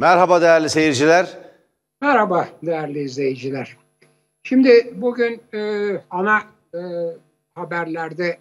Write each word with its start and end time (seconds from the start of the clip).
Merhaba 0.00 0.42
değerli 0.42 0.70
seyirciler. 0.70 1.26
Merhaba 2.00 2.48
değerli 2.62 3.00
izleyiciler. 3.00 3.76
Şimdi 4.42 4.94
bugün 4.96 5.40
e, 5.54 5.90
ana 6.10 6.42
e, 6.74 6.80
haberlerde 7.54 8.38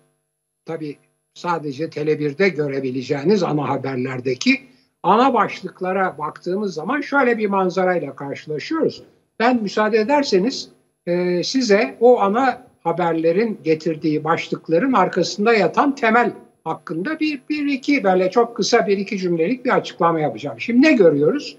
tabi 0.65 0.97
sadece 1.33 1.85
Tele1'de 1.85 2.49
görebileceğiniz 2.49 3.43
ana 3.43 3.69
haberlerdeki 3.69 4.67
ana 5.03 5.33
başlıklara 5.33 6.17
baktığımız 6.17 6.73
zaman 6.73 7.01
şöyle 7.01 7.37
bir 7.37 7.47
manzarayla 7.47 8.15
karşılaşıyoruz. 8.15 9.03
Ben 9.39 9.61
müsaade 9.63 9.97
ederseniz 9.97 10.69
e, 11.05 11.43
size 11.43 11.97
o 11.99 12.19
ana 12.21 12.67
haberlerin 12.83 13.59
getirdiği 13.63 14.23
başlıkların 14.23 14.93
arkasında 14.93 15.53
yatan 15.53 15.95
temel 15.95 16.31
hakkında 16.67 17.19
bir, 17.19 17.41
bir 17.49 17.65
iki 17.65 18.03
böyle 18.03 18.31
çok 18.31 18.55
kısa 18.55 18.87
bir 18.87 18.97
iki 18.97 19.17
cümlelik 19.17 19.65
bir 19.65 19.75
açıklama 19.75 20.19
yapacağım. 20.19 20.59
Şimdi 20.59 20.87
ne 20.87 20.93
görüyoruz? 20.93 21.57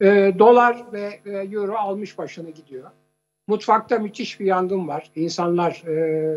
E, 0.00 0.32
dolar 0.38 0.84
ve 0.92 1.20
e, 1.26 1.30
euro 1.30 1.74
almış 1.76 2.18
başını 2.18 2.50
gidiyor. 2.50 2.90
Mutfakta 3.48 3.98
müthiş 3.98 4.40
bir 4.40 4.46
yangın 4.46 4.88
var. 4.88 5.10
İnsanlar 5.16 5.82
e, 5.86 6.36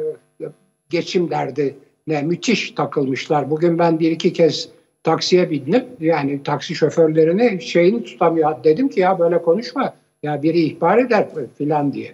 geçim 0.89 1.29
derdine 1.29 2.21
müthiş 2.21 2.71
takılmışlar. 2.71 3.49
Bugün 3.49 3.79
ben 3.79 3.99
bir 3.99 4.11
iki 4.11 4.33
kez 4.33 4.69
taksiye 5.03 5.49
bindim. 5.49 5.85
Yani 5.99 6.43
taksi 6.43 6.75
şoförlerini 6.75 7.61
şeyini 7.61 8.03
tutamıyor. 8.03 8.63
Dedim 8.63 8.89
ki 8.89 8.99
ya 8.99 9.19
böyle 9.19 9.41
konuşma. 9.41 9.93
Ya 10.23 10.43
biri 10.43 10.59
ihbar 10.59 10.97
eder 10.97 11.27
filan 11.57 11.93
diye. 11.93 12.13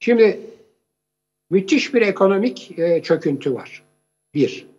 Şimdi 0.00 0.40
müthiş 1.50 1.94
bir 1.94 2.02
ekonomik 2.02 2.78
e, 2.78 3.02
çöküntü 3.02 3.54
var. 3.54 3.82
Bir. 4.34 4.73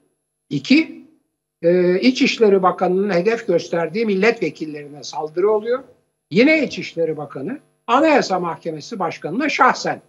İki, 0.49 1.08
e, 1.62 1.99
İçişleri 1.99 2.63
Bakanı'nın 2.63 3.13
hedef 3.13 3.48
gösterdiği 3.48 4.05
milletvekillerine 4.05 5.03
saldırı 5.03 5.52
oluyor. 5.52 5.84
Yine 6.31 6.63
İçişleri 6.63 7.17
Bakanı 7.17 7.59
Anayasa 7.88 8.40
Mahkemesi 8.40 9.00
Başkanı'na 9.00 9.50
şahsen 9.50 10.02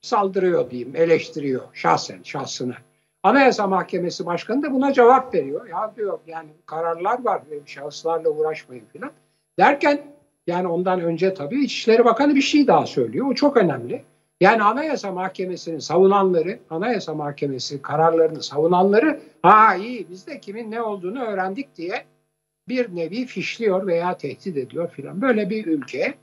saldırıyor 0.00 0.70
diyeyim, 0.70 0.96
eleştiriyor 0.96 1.62
şahsen, 1.72 2.22
şahsına. 2.22 2.76
Anayasa 3.22 3.66
Mahkemesi 3.66 4.26
Başkanı 4.26 4.62
da 4.62 4.72
buna 4.72 4.92
cevap 4.92 5.34
veriyor. 5.34 5.68
Ya 5.68 5.92
diyor 5.96 6.18
yani 6.26 6.48
kararlar 6.66 7.24
var, 7.24 7.42
şahıslarla 7.66 8.28
uğraşmayın 8.28 8.84
filan. 8.92 9.10
Derken 9.58 10.02
yani 10.46 10.68
ondan 10.68 11.00
önce 11.00 11.34
tabii 11.34 11.64
İçişleri 11.64 12.04
Bakanı 12.04 12.34
bir 12.34 12.40
şey 12.42 12.66
daha 12.66 12.86
söylüyor. 12.86 13.26
O 13.30 13.34
çok 13.34 13.56
önemli. 13.56 14.04
Yani 14.40 14.62
Anayasa 14.62 15.12
Mahkemesi'nin 15.12 15.78
savunanları, 15.78 16.58
Anayasa 16.70 17.14
Mahkemesi 17.14 17.82
kararlarını 17.82 18.42
savunanları 18.42 19.20
ha 19.42 19.74
iyi 19.74 20.06
biz 20.10 20.26
de 20.26 20.40
kimin 20.40 20.70
ne 20.70 20.82
olduğunu 20.82 21.22
öğrendik 21.22 21.76
diye 21.76 22.04
bir 22.68 22.96
nevi 22.96 23.26
fişliyor 23.26 23.86
veya 23.86 24.16
tehdit 24.16 24.56
ediyor 24.56 24.90
filan. 24.90 25.22
Böyle 25.22 25.50
bir 25.50 25.66
ülke 25.66 26.14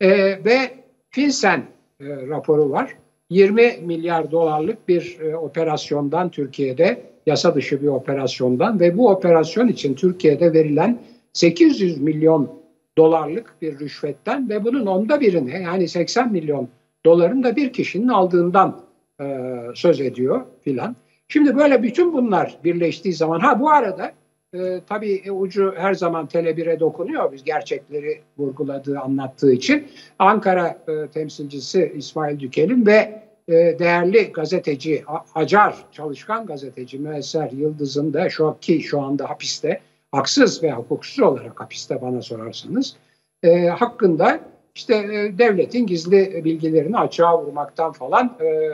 e, 0.00 0.10
ve 0.44 0.70
Finsen 1.10 1.64
e, 2.00 2.04
raporu 2.06 2.70
var. 2.70 2.96
20 3.30 3.78
milyar 3.82 4.30
dolarlık 4.30 4.88
bir 4.88 5.20
e, 5.20 5.36
operasyondan 5.36 6.30
Türkiye'de 6.30 7.02
yasa 7.26 7.54
dışı 7.54 7.82
bir 7.82 7.86
operasyondan 7.86 8.80
ve 8.80 8.98
bu 8.98 9.08
operasyon 9.08 9.68
için 9.68 9.94
Türkiye'de 9.94 10.52
verilen 10.52 11.02
800 11.32 12.00
milyon 12.00 12.60
dolarlık 12.98 13.54
bir 13.62 13.78
rüşvetten 13.78 14.48
ve 14.48 14.64
bunun 14.64 14.86
onda 14.86 15.20
birine 15.20 15.60
yani 15.60 15.88
80 15.88 16.32
milyon 16.32 16.68
doların 17.04 17.42
da 17.42 17.56
bir 17.56 17.72
kişinin 17.72 18.08
aldığından 18.08 18.80
e, 19.20 19.46
söz 19.74 20.00
ediyor 20.00 20.42
filan. 20.64 20.96
Şimdi 21.28 21.56
böyle 21.56 21.82
bütün 21.82 22.12
bunlar 22.12 22.58
birleştiği 22.64 23.14
zaman 23.14 23.40
ha 23.40 23.60
bu 23.60 23.70
arada 23.70 24.12
e, 24.54 24.80
tabii 24.88 25.22
e, 25.24 25.30
ucu 25.30 25.74
her 25.76 25.94
zaman 25.94 26.26
Tele1'e 26.26 26.80
dokunuyor 26.80 27.32
biz 27.32 27.44
gerçekleri 27.44 28.20
vurguladığı 28.38 29.00
anlattığı 29.00 29.52
için. 29.52 29.88
Ankara 30.18 30.78
e, 30.88 31.06
temsilcisi 31.06 31.92
İsmail 31.96 32.40
Dükel'in 32.40 32.86
ve 32.86 33.22
e, 33.48 33.78
değerli 33.78 34.32
gazeteci 34.32 35.04
Acar 35.34 35.76
çalışkan 35.92 36.46
gazeteci 36.46 36.98
Müesser 36.98 37.50
Yıldız'ın 37.50 38.12
da 38.12 38.30
şu 38.30 38.56
ki 38.60 38.82
şu 38.82 39.00
anda 39.00 39.30
hapiste 39.30 39.80
haksız 40.12 40.62
ve 40.62 40.72
hukuksuz 40.72 41.20
olarak 41.20 41.60
hapiste 41.60 42.02
bana 42.02 42.22
sorarsanız 42.22 42.96
e, 43.42 43.66
hakkında 43.66 44.40
işte 44.74 44.94
e, 44.94 45.38
devletin 45.38 45.86
gizli 45.86 46.44
bilgilerini 46.44 46.98
açığa 46.98 47.42
vurmaktan 47.42 47.92
falan 47.92 48.36
e, 48.40 48.70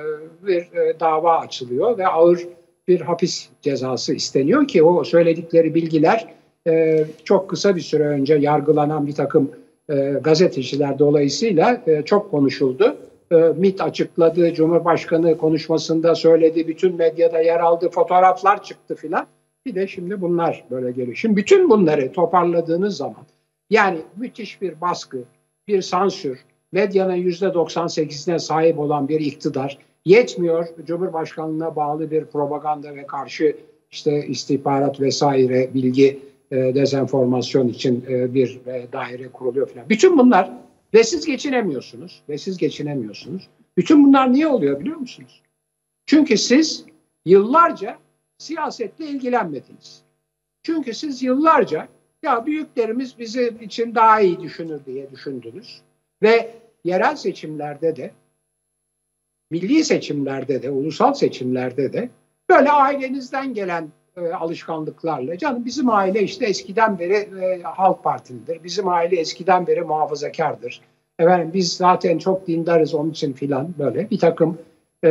bir 0.47 0.61
e, 0.61 1.01
dava 1.01 1.39
açılıyor 1.39 1.99
ve 1.99 2.07
ağır 2.07 2.49
bir 2.89 3.01
hapis 3.01 3.49
cezası 3.63 4.15
isteniyor 4.15 4.69
ki 4.69 4.83
o 4.83 5.05
söyledikleri 5.05 5.75
bilgiler 5.75 6.37
çok 7.25 7.51
kısa 7.51 7.77
bir 7.77 7.81
süre 7.81 8.03
önce 8.03 8.35
yargılanan 8.35 9.07
bir 9.07 9.15
takım 9.15 9.51
gazeteciler 10.23 10.99
dolayısıyla 10.99 11.85
çok 12.05 12.31
konuşuldu. 12.31 12.97
E, 13.31 13.37
MIT 13.37 13.81
açıkladı, 13.81 14.55
Cumhurbaşkanı 14.55 15.39
konuşmasında 15.39 16.15
söyledi, 16.15 16.69
bütün 16.69 16.97
medyada 16.97 17.41
yer 17.41 17.61
aldı, 17.61 17.91
fotoğraflar 17.91 18.63
çıktı 18.63 18.95
filan. 18.95 19.27
Bir 19.67 19.75
de 19.75 19.87
şimdi 19.87 20.21
bunlar 20.21 20.65
böyle 20.71 20.91
geliyor. 20.91 21.17
Şimdi 21.17 21.37
bütün 21.37 21.71
bunları 21.71 22.13
toparladığınız 22.13 22.97
zaman 22.97 23.23
yani 23.71 23.99
müthiş 24.17 24.63
bir 24.63 24.81
baskı, 24.81 25.19
bir 25.69 25.83
sansür, 25.83 26.45
medyanın 26.73 27.15
yüzde 27.15 27.47
98'ine 27.47 28.39
sahip 28.39 28.79
olan 28.79 29.09
bir 29.09 29.21
iktidar 29.21 29.79
yetmiyor. 30.05 30.67
Cumhurbaşkanlığına 30.87 31.77
bağlı 31.77 32.11
bir 32.11 32.25
propaganda 32.25 32.95
ve 32.95 33.07
karşı 33.07 33.57
işte 33.91 34.27
istihbarat 34.27 35.01
vesaire 35.01 35.75
bilgi 35.75 36.21
e, 36.51 36.57
dezenformasyon 36.57 37.69
için 37.69 38.05
e, 38.09 38.35
bir 38.35 38.61
e, 38.67 38.87
daire 38.93 39.29
kuruluyor 39.29 39.69
falan. 39.69 39.89
Bütün 39.89 40.19
bunlar 40.19 40.53
ve 40.95 41.05
siz 41.05 41.27
geçinemiyorsunuz 41.27 42.23
ve 42.29 42.39
siz 42.39 42.57
geçinemiyorsunuz. 42.57 43.49
Bütün 43.77 44.07
bunlar 44.07 44.33
niye 44.33 44.47
oluyor 44.47 44.81
biliyor 44.81 44.97
musunuz? 44.97 45.43
Çünkü 46.07 46.37
siz 46.39 46.85
yıllarca 47.25 47.99
siyasetle 48.39 49.07
ilgilenmediniz. 49.07 50.03
Çünkü 50.63 50.95
siz 50.95 51.23
yıllarca 51.23 51.89
ya 52.27 52.47
büyüklerimiz 52.47 53.19
bizim 53.19 53.61
için 53.61 53.95
daha 53.95 54.21
iyi 54.21 54.41
düşünür 54.41 54.81
diye 54.87 55.11
düşündünüz. 55.11 55.81
Ve 56.23 56.55
yerel 56.85 57.17
seçimlerde 57.17 57.97
de, 57.97 58.11
milli 59.51 59.85
seçimlerde 59.85 60.63
de, 60.63 60.71
ulusal 60.71 61.15
seçimlerde 61.15 61.93
de 61.93 62.09
böyle 62.51 62.71
ailenizden 62.71 63.55
gelen 63.55 63.89
e, 64.17 64.21
alışkanlıklarla 64.21 65.39
canım 65.39 65.65
bizim 65.65 65.91
aile 65.91 66.23
işte 66.23 66.47
eskiden 66.47 66.99
beri 66.99 67.15
e, 67.15 67.63
Halk 67.63 68.05
Partilidir. 68.05 68.65
Bizim 68.65 68.89
aile 68.89 69.21
eskiden 69.21 69.67
beri 69.67 69.81
muhafazakardır. 69.81 70.81
Efendim 71.19 71.51
biz 71.55 71.73
zaten 71.73 72.19
çok 72.19 72.47
dindarız 72.47 72.95
onun 72.95 73.11
için 73.11 73.33
filan 73.33 73.75
böyle 73.79 74.11
bir 74.11 74.19
takım 74.19 74.59
e, 75.05 75.11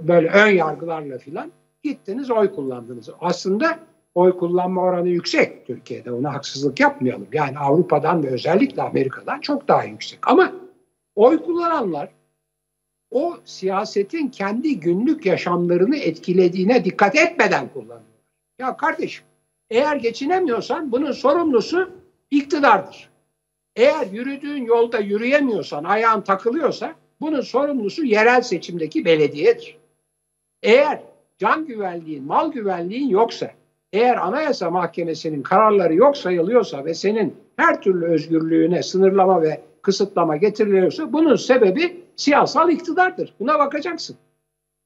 böyle 0.00 0.28
ön 0.28 0.50
yargılarla 0.50 1.18
filan 1.18 1.52
gittiniz 1.82 2.30
oy 2.30 2.54
kullandınız. 2.54 3.08
Aslında 3.20 3.78
oy 4.14 4.38
kullanma 4.38 4.82
oranı 4.82 5.08
yüksek 5.08 5.66
Türkiye'de. 5.66 6.12
Ona 6.12 6.34
haksızlık 6.34 6.80
yapmayalım. 6.80 7.28
Yani 7.32 7.58
Avrupa'dan 7.58 8.22
ve 8.22 8.28
özellikle 8.28 8.82
Amerika'dan 8.82 9.40
çok 9.40 9.68
daha 9.68 9.84
yüksek. 9.84 10.18
Ama 10.28 10.52
oy 11.14 11.42
kullananlar 11.42 12.08
o 13.10 13.36
siyasetin 13.44 14.28
kendi 14.28 14.80
günlük 14.80 15.26
yaşamlarını 15.26 15.96
etkilediğine 15.96 16.84
dikkat 16.84 17.16
etmeden 17.16 17.68
kullanıyor. 17.68 18.02
Ya 18.58 18.76
kardeşim 18.76 19.24
eğer 19.70 19.96
geçinemiyorsan 19.96 20.92
bunun 20.92 21.12
sorumlusu 21.12 21.90
iktidardır. 22.30 23.10
Eğer 23.76 24.06
yürüdüğün 24.06 24.64
yolda 24.64 24.98
yürüyemiyorsan, 24.98 25.84
ayağın 25.84 26.20
takılıyorsa 26.20 26.94
bunun 27.20 27.40
sorumlusu 27.40 28.04
yerel 28.04 28.42
seçimdeki 28.42 29.04
belediyedir. 29.04 29.76
Eğer 30.62 31.02
can 31.38 31.66
güvenliğin, 31.66 32.24
mal 32.24 32.52
güvenliğin 32.52 33.08
yoksa, 33.08 33.50
eğer 33.92 34.16
Anayasa 34.16 34.70
Mahkemesi'nin 34.70 35.42
kararları 35.42 35.94
yok 35.94 36.16
sayılıyorsa 36.16 36.84
ve 36.84 36.94
senin 36.94 37.36
her 37.56 37.80
türlü 37.80 38.06
özgürlüğüne 38.06 38.82
sınırlama 38.82 39.42
ve 39.42 39.60
kısıtlama 39.82 40.36
getiriliyorsa 40.36 41.12
bunun 41.12 41.36
sebebi 41.36 42.02
siyasal 42.16 42.70
iktidardır. 42.70 43.34
Buna 43.40 43.58
bakacaksın. 43.58 44.16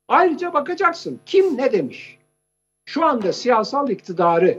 Ayrıca 0.08 0.54
bakacaksın 0.54 1.20
kim 1.26 1.56
ne 1.56 1.72
demiş? 1.72 2.18
Şu 2.84 3.04
anda 3.04 3.32
siyasal 3.32 3.90
iktidarı 3.90 4.58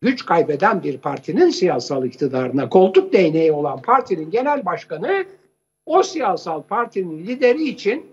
güç 0.00 0.26
kaybeden 0.26 0.82
bir 0.82 0.98
partinin 0.98 1.50
siyasal 1.50 2.04
iktidarına 2.04 2.68
koltuk 2.68 3.12
değneği 3.12 3.52
olan 3.52 3.82
partinin 3.82 4.30
genel 4.30 4.64
başkanı 4.64 5.24
o 5.86 6.02
siyasal 6.02 6.62
partinin 6.62 7.26
lideri 7.26 7.64
için 7.64 8.06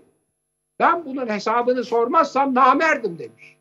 ben 0.78 1.04
bunun 1.04 1.28
hesabını 1.28 1.84
sormazsam 1.84 2.54
namerdim 2.54 3.18
demiş. 3.18 3.56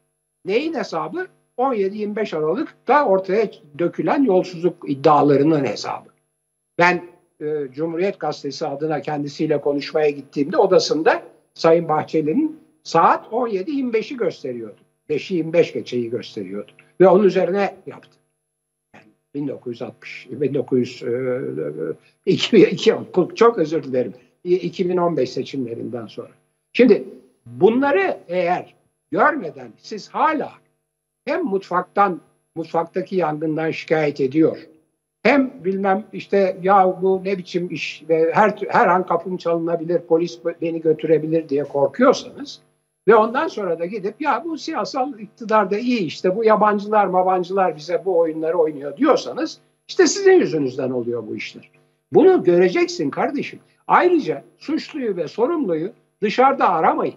Neyin 0.45 0.73
hesabı? 0.73 1.27
17-25 1.59 2.37
Aralık'ta 2.37 3.05
ortaya 3.05 3.51
dökülen 3.79 4.23
yolsuzluk 4.23 4.89
iddialarının 4.89 5.65
hesabı. 5.65 6.09
Ben 6.77 7.03
e, 7.41 7.67
Cumhuriyet 7.71 8.19
Gazetesi 8.19 8.67
adına 8.67 9.01
kendisiyle 9.01 9.61
konuşmaya 9.61 10.09
gittiğimde 10.09 10.57
odasında 10.57 11.23
Sayın 11.53 11.89
Bahçeli'nin 11.89 12.59
saat 12.83 13.25
17-25'i 13.25 14.17
gösteriyordu. 14.17 14.79
5'i 15.09 15.35
25 15.35 15.73
geçeyi 15.73 16.09
gösteriyordu. 16.09 16.71
Ve 17.01 17.07
onun 17.07 17.23
üzerine 17.23 17.75
yaptı. 17.85 18.17
Yani 18.95 19.05
1960, 19.35 20.27
1900, 20.31 21.03
e, 21.03 21.41
2002, 22.25 22.95
çok 23.35 23.57
özür 23.57 23.83
dilerim, 23.83 24.13
2015 24.43 25.29
seçimlerinden 25.29 26.07
sonra. 26.07 26.31
Şimdi 26.73 27.03
bunları 27.45 28.17
eğer 28.27 28.75
görmeden 29.11 29.71
siz 29.77 30.09
hala 30.09 30.51
hem 31.25 31.45
mutfaktan, 31.45 32.21
mutfaktaki 32.55 33.15
yangından 33.15 33.71
şikayet 33.71 34.21
ediyor, 34.21 34.57
hem 35.23 35.51
bilmem 35.65 36.05
işte 36.13 36.57
ya 36.63 36.97
bu 37.01 37.21
ne 37.23 37.37
biçim 37.37 37.67
iş 37.71 38.03
ve 38.09 38.31
her 38.33 38.55
her 38.69 38.87
an 38.87 39.05
kapım 39.05 39.37
çalınabilir, 39.37 40.01
polis 40.01 40.39
beni 40.61 40.81
götürebilir 40.81 41.49
diye 41.49 41.63
korkuyorsanız 41.63 42.61
ve 43.07 43.15
ondan 43.15 43.47
sonra 43.47 43.79
da 43.79 43.85
gidip 43.85 44.21
ya 44.21 44.43
bu 44.45 44.57
siyasal 44.57 45.19
iktidar 45.19 45.71
da 45.71 45.77
iyi 45.77 45.99
işte 45.99 46.35
bu 46.35 46.43
yabancılar 46.43 47.05
mabancılar 47.05 47.75
bize 47.75 48.05
bu 48.05 48.17
oyunları 48.17 48.57
oynuyor 48.57 48.97
diyorsanız 48.97 49.59
işte 49.87 50.07
sizin 50.07 50.39
yüzünüzden 50.39 50.89
oluyor 50.89 51.27
bu 51.27 51.35
işler. 51.35 51.71
Bunu 52.11 52.43
göreceksin 52.43 53.09
kardeşim. 53.09 53.59
Ayrıca 53.87 54.43
suçluyu 54.57 55.17
ve 55.17 55.27
sorumluyu 55.27 55.91
dışarıda 56.21 56.69
aramayın. 56.69 57.15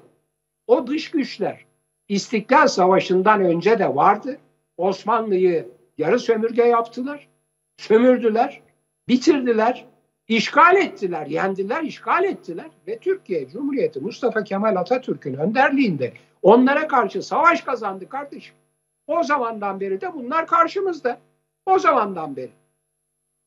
O 0.66 0.86
dış 0.86 1.10
güçler 1.10 1.64
İstiklal 2.08 2.68
Savaşı'ndan 2.68 3.44
önce 3.44 3.78
de 3.78 3.94
vardı. 3.94 4.38
Osmanlı'yı 4.76 5.68
yarı 5.98 6.18
sömürge 6.18 6.62
yaptılar. 6.62 7.28
Sömürdüler, 7.76 8.62
bitirdiler, 9.08 9.84
işgal 10.28 10.76
ettiler, 10.76 11.26
yendiler, 11.26 11.82
işgal 11.82 12.24
ettiler 12.24 12.70
ve 12.86 12.98
Türkiye 12.98 13.48
Cumhuriyeti 13.48 14.00
Mustafa 14.00 14.44
Kemal 14.44 14.76
Atatürk'ün 14.76 15.34
önderliğinde 15.34 16.12
onlara 16.42 16.88
karşı 16.88 17.22
savaş 17.22 17.60
kazandı 17.60 18.08
kardeşim. 18.08 18.54
O 19.06 19.22
zamandan 19.22 19.80
beri 19.80 20.00
de 20.00 20.14
bunlar 20.14 20.46
karşımızda. 20.46 21.18
O 21.66 21.78
zamandan 21.78 22.36
beri. 22.36 22.50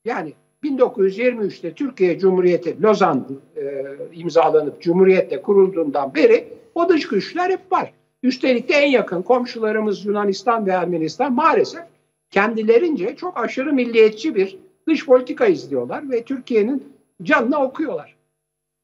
Yani 0.06 0.34
1923'te 0.64 1.74
Türkiye 1.74 2.20
Cumhuriyeti 2.20 2.82
Lozan 2.82 3.28
e, 3.56 3.86
imzalanıp 4.14 4.82
Cumhuriyet'te 4.82 5.42
kurulduğundan 5.42 6.16
beri 6.16 6.48
o 6.76 6.90
dış 6.90 7.08
güçler 7.08 7.50
hep 7.50 7.72
var. 7.72 7.94
Üstelik 8.26 8.70
de 8.70 8.74
en 8.74 8.90
yakın 8.90 9.22
komşularımız 9.22 10.06
Yunanistan 10.06 10.66
ve 10.66 10.72
Ermenistan 10.72 11.34
maalesef 11.34 11.84
kendilerince 12.30 13.16
çok 13.16 13.38
aşırı 13.38 13.74
milliyetçi 13.74 14.36
bir 14.36 14.58
dış 14.88 15.06
politika 15.06 15.46
izliyorlar 15.46 16.10
ve 16.10 16.24
Türkiye'nin 16.24 16.94
canını 17.24 17.58
okuyorlar. 17.58 18.16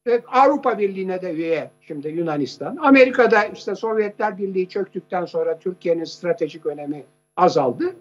Ve 0.08 0.22
Avrupa 0.28 0.80
Birliği'ne 0.80 1.22
de 1.22 1.32
üye 1.32 1.72
şimdi 1.82 2.08
Yunanistan. 2.08 2.78
Amerika'da 2.82 3.44
işte 3.44 3.76
Sovyetler 3.76 4.38
Birliği 4.38 4.70
çöktükten 4.70 5.26
sonra 5.26 5.60
Türkiye'nin 5.60 6.04
stratejik 6.04 6.66
önemi 6.66 7.04
azaldı. 7.38 7.96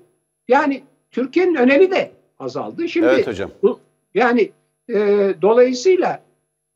Yani 0.48 0.82
Türkiye'nin 1.10 1.54
önemi 1.54 1.90
de 1.90 2.10
azaldı. 2.38 2.88
Şimdi 2.88 3.06
evet 3.06 3.26
hocam. 3.26 3.50
Bu, 3.62 3.80
yani 4.14 4.50
e, 4.88 4.94
dolayısıyla 5.42 6.22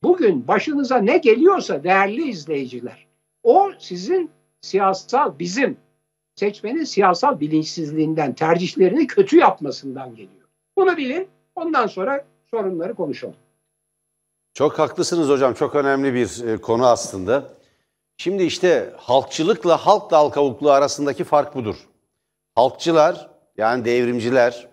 bugün 0.03 0.47
başınıza 0.47 0.97
ne 0.97 1.17
geliyorsa 1.17 1.83
değerli 1.83 2.29
izleyiciler 2.29 3.05
o 3.43 3.71
sizin 3.79 4.29
siyasal 4.65 5.39
bizim 5.39 5.77
seçmenin 6.35 6.83
siyasal 6.83 7.39
bilinçsizliğinden 7.39 8.33
tercihlerini 8.33 9.07
kötü 9.07 9.37
yapmasından 9.37 10.09
geliyor. 10.09 10.47
Bunu 10.77 10.97
bilin 10.97 11.27
ondan 11.55 11.87
sonra 11.87 12.25
sorunları 12.51 12.93
konuşalım. 12.95 13.35
Çok 14.53 14.79
haklısınız 14.79 15.29
hocam. 15.29 15.53
Çok 15.53 15.75
önemli 15.75 16.13
bir 16.13 16.47
e, 16.47 16.57
konu 16.57 16.85
aslında. 16.87 17.43
Şimdi 18.17 18.43
işte 18.43 18.93
halkçılıkla 18.97 19.77
halk 19.85 20.11
dal 20.11 20.29
kavukluğu 20.29 20.71
arasındaki 20.71 21.23
fark 21.23 21.55
budur. 21.55 21.75
Halkçılar 22.55 23.29
yani 23.57 23.85
devrimciler 23.85 24.67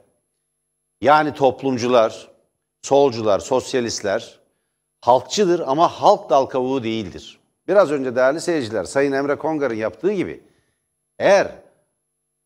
yani 1.01 1.35
toplumcular, 1.35 2.29
solcular, 2.83 3.39
sosyalistler 3.39 4.41
halkçıdır 5.01 5.61
ama 5.67 5.89
halk 5.89 6.31
dal 6.31 6.47
kavuğu 6.47 6.83
değildir. 6.83 7.42
Biraz 7.69 7.91
önce 7.91 8.17
değerli 8.17 8.41
seyirciler 8.41 8.85
Sayın 8.85 9.13
Emre 9.13 9.35
Kongar'ın 9.35 9.75
yaptığı 9.75 10.13
gibi 10.13 10.41
eğer 11.19 11.49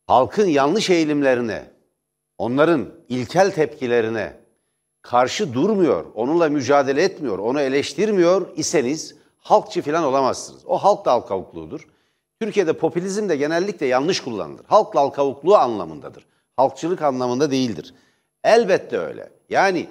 halkın 0.06 0.46
yanlış 0.46 0.90
eğilimlerine, 0.90 1.70
onların 2.38 2.88
ilkel 3.08 3.50
tepkilerine 3.50 4.32
karşı 5.02 5.54
durmuyor, 5.54 6.04
onunla 6.14 6.48
mücadele 6.48 7.02
etmiyor, 7.02 7.38
onu 7.38 7.60
eleştirmiyor 7.60 8.48
iseniz 8.56 9.14
halkçı 9.38 9.82
falan 9.82 10.04
olamazsınız. 10.04 10.66
O 10.66 10.78
halk 10.78 11.04
dal 11.04 11.20
kavukluğudur. 11.20 11.88
Türkiye'de 12.40 12.72
popülizm 12.72 13.28
de 13.28 13.36
genellikle 13.36 13.86
yanlış 13.86 14.20
kullanılır. 14.20 14.64
Halk 14.66 14.94
dal 14.94 15.08
kavukluğu 15.08 15.56
anlamındadır. 15.56 16.26
Halkçılık 16.56 17.02
anlamında 17.02 17.50
değildir. 17.50 17.94
Elbette 18.44 18.98
öyle. 18.98 19.30
Yani 19.48 19.88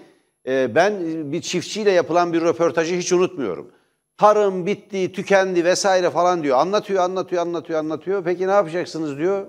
e, 0.48 0.76
ben 0.76 1.02
bir 1.32 1.42
çiftçiyle 1.42 1.92
yapılan 1.92 2.34
bir 2.34 2.42
röportajı 2.42 2.96
hiç 2.96 3.14
unutmuyorum. 3.14 3.72
Tarım 4.18 4.66
bitti, 4.66 5.12
tükendi 5.12 5.66
vesaire 5.66 6.10
falan 6.10 6.44
diyor. 6.44 6.58
Anlatıyor, 6.58 7.04
anlatıyor, 7.04 7.42
anlatıyor, 7.42 7.80
anlatıyor. 7.80 8.24
Peki 8.24 8.48
ne 8.48 8.52
yapacaksınız 8.52 9.18
diyor. 9.18 9.48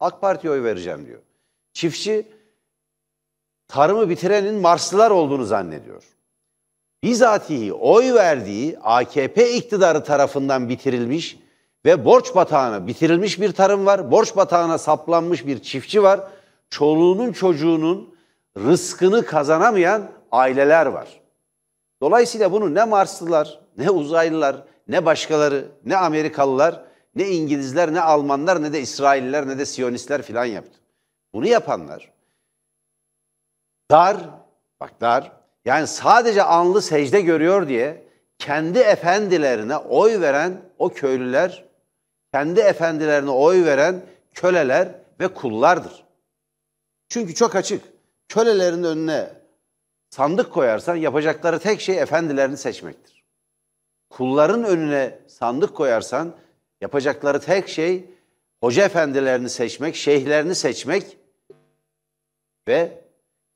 AK 0.00 0.20
Parti'ye 0.20 0.52
oy 0.52 0.62
vereceğim 0.62 1.06
diyor. 1.06 1.20
Çiftçi 1.72 2.28
tarımı 3.68 4.08
bitirenin 4.08 4.54
Marslılar 4.54 5.10
olduğunu 5.10 5.44
zannediyor. 5.44 6.02
Bizatihi 7.02 7.72
oy 7.72 8.14
verdiği 8.14 8.78
AKP 8.78 9.52
iktidarı 9.52 10.04
tarafından 10.04 10.68
bitirilmiş 10.68 11.38
ve 11.84 12.04
borç 12.04 12.34
batağına 12.34 12.86
bitirilmiş 12.86 13.40
bir 13.40 13.52
tarım 13.52 13.86
var. 13.86 14.10
Borç 14.10 14.36
batağına 14.36 14.78
saplanmış 14.78 15.46
bir 15.46 15.62
çiftçi 15.62 16.02
var. 16.02 16.20
Çoluğunun 16.70 17.32
çocuğunun 17.32 18.14
rızkını 18.58 19.26
kazanamayan 19.26 20.10
aileler 20.32 20.86
var. 20.86 21.20
Dolayısıyla 22.02 22.52
bunu 22.52 22.74
ne 22.74 22.84
Marslılar, 22.84 23.60
ne 23.80 23.90
uzaylılar, 23.90 24.64
ne 24.88 25.06
başkaları, 25.06 25.68
ne 25.84 25.96
Amerikalılar, 25.96 26.84
ne 27.14 27.28
İngilizler, 27.28 27.94
ne 27.94 28.00
Almanlar, 28.00 28.62
ne 28.62 28.72
de 28.72 28.80
İsrailliler, 28.80 29.48
ne 29.48 29.58
de 29.58 29.66
Siyonistler 29.66 30.22
filan 30.22 30.44
yaptı. 30.44 30.78
Bunu 31.32 31.46
yapanlar 31.46 32.10
dar, 33.90 34.16
bak 34.80 35.00
dar, 35.00 35.32
yani 35.64 35.86
sadece 35.86 36.42
anlı 36.42 36.82
secde 36.82 37.20
görüyor 37.20 37.68
diye 37.68 38.04
kendi 38.38 38.78
efendilerine 38.78 39.76
oy 39.76 40.20
veren 40.20 40.60
o 40.78 40.88
köylüler, 40.88 41.64
kendi 42.32 42.60
efendilerine 42.60 43.30
oy 43.30 43.64
veren 43.64 44.02
köleler 44.34 44.88
ve 45.20 45.28
kullardır. 45.28 46.04
Çünkü 47.08 47.34
çok 47.34 47.56
açık. 47.56 47.84
Kölelerin 48.28 48.84
önüne 48.84 49.30
sandık 50.10 50.52
koyarsan 50.52 50.96
yapacakları 50.96 51.58
tek 51.58 51.80
şey 51.80 51.98
efendilerini 51.98 52.56
seçmektir. 52.56 53.19
Kulların 54.10 54.64
önüne 54.64 55.18
sandık 55.26 55.74
koyarsan 55.74 56.32
yapacakları 56.80 57.40
tek 57.40 57.68
şey 57.68 58.04
hoca 58.60 58.84
efendilerini 58.84 59.48
seçmek, 59.48 59.96
şeyhlerini 59.96 60.54
seçmek 60.54 61.16
ve 62.68 63.04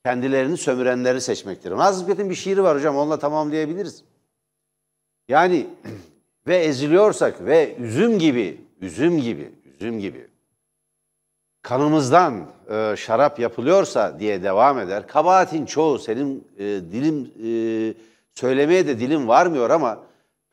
kendilerini 0.05 0.57
sömürenleri 0.57 1.21
seçmektir. 1.21 1.71
Nazım 1.71 2.03
Hikmet'in 2.03 2.31
bir 2.31 2.35
şiiri 2.35 2.63
var 2.63 2.77
hocam 2.77 2.97
onunla 2.97 3.19
tamamlayabiliriz. 3.19 4.05
Yani 5.29 5.67
ve 6.47 6.57
eziliyorsak 6.57 7.45
ve 7.45 7.77
üzüm 7.77 8.19
gibi, 8.19 8.61
üzüm 8.81 9.21
gibi, 9.21 9.53
üzüm 9.75 10.01
gibi 10.01 10.35
kanımızdan 11.65 12.47
e, 12.71 12.95
şarap 12.97 13.39
yapılıyorsa 13.39 14.19
diye 14.19 14.43
devam 14.43 14.79
eder. 14.79 15.07
Kabahatin 15.07 15.67
çoğu 15.67 15.99
senin 15.99 16.49
e, 16.59 16.63
dilim 16.65 17.31
e, 17.45 17.51
söylemeye 18.35 18.87
de 18.87 19.01
dilim 19.01 19.29
varmıyor 19.29 19.71
ama 19.71 19.99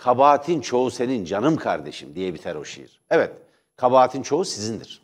kabahatin 0.03 0.61
çoğu 0.61 0.91
senin 0.91 1.25
canım 1.25 1.57
kardeşim 1.57 2.15
diye 2.15 2.33
biter 2.33 2.55
o 2.55 2.65
şiir. 2.65 3.01
Evet, 3.09 3.31
kabahatin 3.75 4.21
çoğu 4.21 4.45
sizindir. 4.45 5.01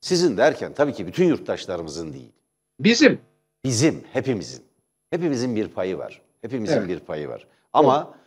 Sizin 0.00 0.36
derken 0.36 0.72
tabii 0.72 0.92
ki 0.92 1.06
bütün 1.06 1.24
yurttaşlarımızın 1.24 2.12
değil. 2.12 2.32
Bizim. 2.80 3.20
Bizim, 3.64 4.04
hepimizin. 4.12 4.64
Hepimizin 5.10 5.56
bir 5.56 5.68
payı 5.68 5.98
var. 5.98 6.20
Hepimizin 6.42 6.76
evet. 6.76 6.88
bir 6.88 7.00
payı 7.00 7.28
var. 7.28 7.46
Ama 7.72 8.06
evet. 8.06 8.20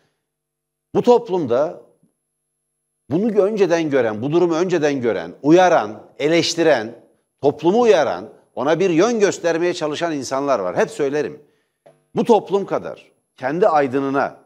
bu 0.96 1.02
toplumda 1.02 1.82
bunu 3.10 3.42
önceden 3.42 3.90
gören, 3.90 4.22
bu 4.22 4.32
durumu 4.32 4.56
önceden 4.56 5.02
gören, 5.02 5.32
uyaran, 5.42 6.04
eleştiren, 6.20 6.96
toplumu 7.42 7.82
uyaran, 7.82 8.30
ona 8.56 8.80
bir 8.80 8.90
yön 8.90 9.20
göstermeye 9.20 9.74
çalışan 9.74 10.14
insanlar 10.14 10.60
var. 10.60 10.78
Hep 10.78 10.90
söylerim. 10.90 11.42
Bu 12.16 12.24
toplum 12.24 12.66
kadar 12.66 13.12
kendi 13.38 13.68
aydınına, 13.68 14.43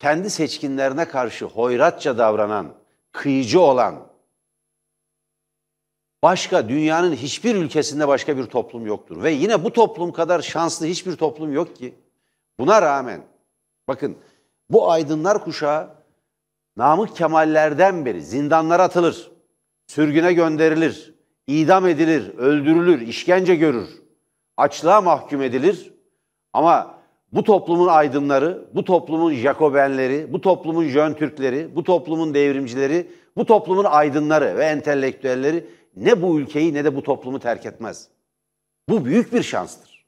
kendi 0.00 0.30
seçkinlerine 0.30 1.08
karşı 1.08 1.44
hoyratça 1.44 2.18
davranan, 2.18 2.74
kıyıcı 3.12 3.60
olan, 3.60 4.10
başka 6.22 6.68
dünyanın 6.68 7.12
hiçbir 7.12 7.54
ülkesinde 7.54 8.08
başka 8.08 8.36
bir 8.36 8.44
toplum 8.44 8.86
yoktur. 8.86 9.22
Ve 9.22 9.30
yine 9.30 9.64
bu 9.64 9.72
toplum 9.72 10.12
kadar 10.12 10.40
şanslı 10.40 10.86
hiçbir 10.86 11.16
toplum 11.16 11.52
yok 11.52 11.76
ki. 11.76 11.94
Buna 12.58 12.82
rağmen 12.82 13.22
bakın 13.88 14.18
bu 14.70 14.90
aydınlar 14.90 15.44
kuşağı 15.44 15.90
Namık 16.76 17.16
Kemallerden 17.16 18.04
beri 18.04 18.22
zindanlara 18.22 18.82
atılır, 18.82 19.30
sürgüne 19.86 20.32
gönderilir, 20.32 21.14
idam 21.46 21.86
edilir, 21.86 22.38
öldürülür, 22.38 23.00
işkence 23.00 23.54
görür, 23.54 23.88
açlığa 24.56 25.00
mahkum 25.00 25.42
edilir. 25.42 25.94
Ama 26.52 26.99
bu 27.32 27.44
toplumun 27.44 27.86
aydınları, 27.86 28.64
bu 28.74 28.84
toplumun 28.84 29.34
Jacobenleri, 29.34 30.32
bu 30.32 30.40
toplumun 30.40 30.84
Jön 30.84 31.14
Türkleri, 31.14 31.76
bu 31.76 31.84
toplumun 31.84 32.34
devrimcileri, 32.34 33.10
bu 33.36 33.46
toplumun 33.46 33.84
aydınları 33.84 34.56
ve 34.56 34.64
entelektüelleri 34.64 35.66
ne 35.96 36.22
bu 36.22 36.40
ülkeyi 36.40 36.74
ne 36.74 36.84
de 36.84 36.96
bu 36.96 37.02
toplumu 37.02 37.40
terk 37.40 37.66
etmez. 37.66 38.08
Bu 38.88 39.04
büyük 39.04 39.32
bir 39.32 39.42
şanstır. 39.42 40.06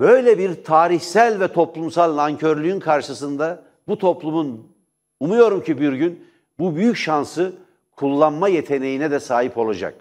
Böyle 0.00 0.38
bir 0.38 0.64
tarihsel 0.64 1.40
ve 1.40 1.52
toplumsal 1.52 2.16
nankörlüğün 2.16 2.80
karşısında 2.80 3.62
bu 3.88 3.98
toplumun 3.98 4.76
umuyorum 5.20 5.62
ki 5.62 5.80
bir 5.80 5.92
gün 5.92 6.26
bu 6.58 6.76
büyük 6.76 6.96
şansı 6.96 7.52
kullanma 7.96 8.48
yeteneğine 8.48 9.10
de 9.10 9.20
sahip 9.20 9.58
olacak 9.58 9.94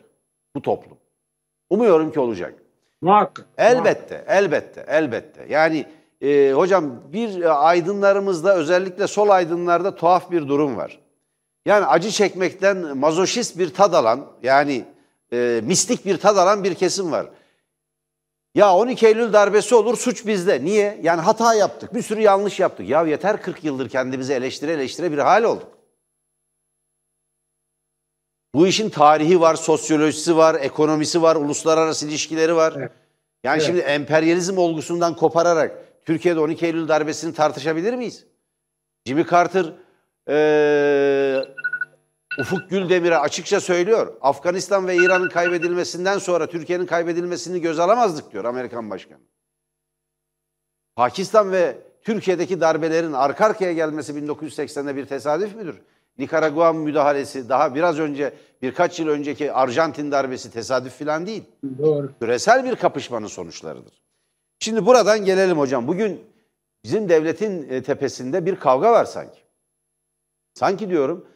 bu 0.55 0.61
toplum. 0.61 0.97
Umuyorum 1.69 2.11
ki 2.11 2.19
olacak. 2.19 2.62
Muhakkak. 3.03 3.45
Elbette, 3.57 4.25
elbette, 4.27 4.85
elbette. 4.87 5.45
Yani 5.49 5.85
e, 6.21 6.51
hocam 6.51 7.01
bir 7.13 7.69
aydınlarımızda 7.69 8.55
özellikle 8.55 9.07
sol 9.07 9.29
aydınlarda 9.29 9.95
tuhaf 9.95 10.31
bir 10.31 10.47
durum 10.47 10.77
var. 10.77 10.99
Yani 11.65 11.85
acı 11.85 12.11
çekmekten 12.11 12.97
mazoşist 12.97 13.59
bir 13.59 13.73
tad 13.73 13.93
alan, 13.93 14.25
yani 14.43 14.85
e, 15.33 15.61
mistik 15.63 16.05
bir 16.05 16.17
tad 16.17 16.37
alan 16.37 16.63
bir 16.63 16.75
kesim 16.75 17.11
var. 17.11 17.27
Ya 18.55 18.75
12 18.75 19.07
Eylül 19.07 19.33
darbesi 19.33 19.75
olur 19.75 19.97
suç 19.97 20.27
bizde. 20.27 20.63
Niye? 20.63 20.99
Yani 21.03 21.21
hata 21.21 21.53
yaptık, 21.53 21.93
bir 21.93 22.01
sürü 22.01 22.21
yanlış 22.21 22.59
yaptık. 22.59 22.89
Ya 22.89 23.03
yeter 23.03 23.41
40 23.41 23.63
yıldır 23.63 23.89
kendimizi 23.89 24.33
eleştire 24.33 24.71
eleştire 24.71 25.11
bir 25.11 25.17
hal 25.17 25.43
olduk. 25.43 25.67
Bu 28.53 28.67
işin 28.67 28.89
tarihi 28.89 29.41
var, 29.41 29.55
sosyolojisi 29.55 30.37
var, 30.37 30.55
ekonomisi 30.55 31.21
var, 31.21 31.35
uluslararası 31.35 32.07
ilişkileri 32.07 32.55
var. 32.55 32.73
Evet. 32.77 32.91
Yani 33.43 33.57
evet. 33.57 33.65
şimdi 33.65 33.79
emperyalizm 33.79 34.57
olgusundan 34.57 35.15
kopararak 35.15 35.71
Türkiye'de 36.05 36.39
12 36.39 36.65
Eylül 36.65 36.87
darbesini 36.87 37.33
tartışabilir 37.33 37.93
miyiz? 37.93 38.25
Jimmy 39.05 39.25
Carter 39.27 39.73
ee, 40.29 41.43
Ufuk 42.39 42.69
Güldemir'e 42.69 43.17
açıkça 43.17 43.59
söylüyor. 43.59 44.13
Afganistan 44.21 44.87
ve 44.87 44.95
İran'ın 44.95 45.29
kaybedilmesinden 45.29 46.17
sonra 46.17 46.47
Türkiye'nin 46.47 46.85
kaybedilmesini 46.85 47.61
göz 47.61 47.79
alamazdık 47.79 48.31
diyor 48.31 48.45
Amerikan 48.45 48.89
Başkanı. 48.89 49.19
Pakistan 50.95 51.51
ve 51.51 51.77
Türkiye'deki 52.01 52.61
darbelerin 52.61 53.13
arka 53.13 53.45
arkaya 53.45 53.73
gelmesi 53.73 54.13
1980'de 54.13 54.95
bir 54.95 55.05
tesadüf 55.05 55.55
müdür? 55.55 55.81
Nikaragua 56.17 56.73
müdahalesi, 56.73 57.49
daha 57.49 57.75
biraz 57.75 57.99
önce 57.99 58.33
birkaç 58.61 58.99
yıl 58.99 59.07
önceki 59.07 59.53
Arjantin 59.53 60.11
darbesi 60.11 60.51
tesadüf 60.51 60.99
falan 60.99 61.25
değil. 61.25 61.43
Doğru. 61.77 62.11
Küresel 62.19 62.65
bir 62.65 62.75
kapışmanın 62.75 63.27
sonuçlarıdır. 63.27 64.01
Şimdi 64.59 64.85
buradan 64.85 65.25
gelelim 65.25 65.57
hocam. 65.57 65.87
Bugün 65.87 66.21
bizim 66.83 67.09
devletin 67.09 67.69
e, 67.69 67.83
tepesinde 67.83 68.45
bir 68.45 68.55
kavga 68.55 68.91
var 68.91 69.05
sanki. 69.05 69.39
Sanki 70.53 70.89
diyorum 70.89 71.27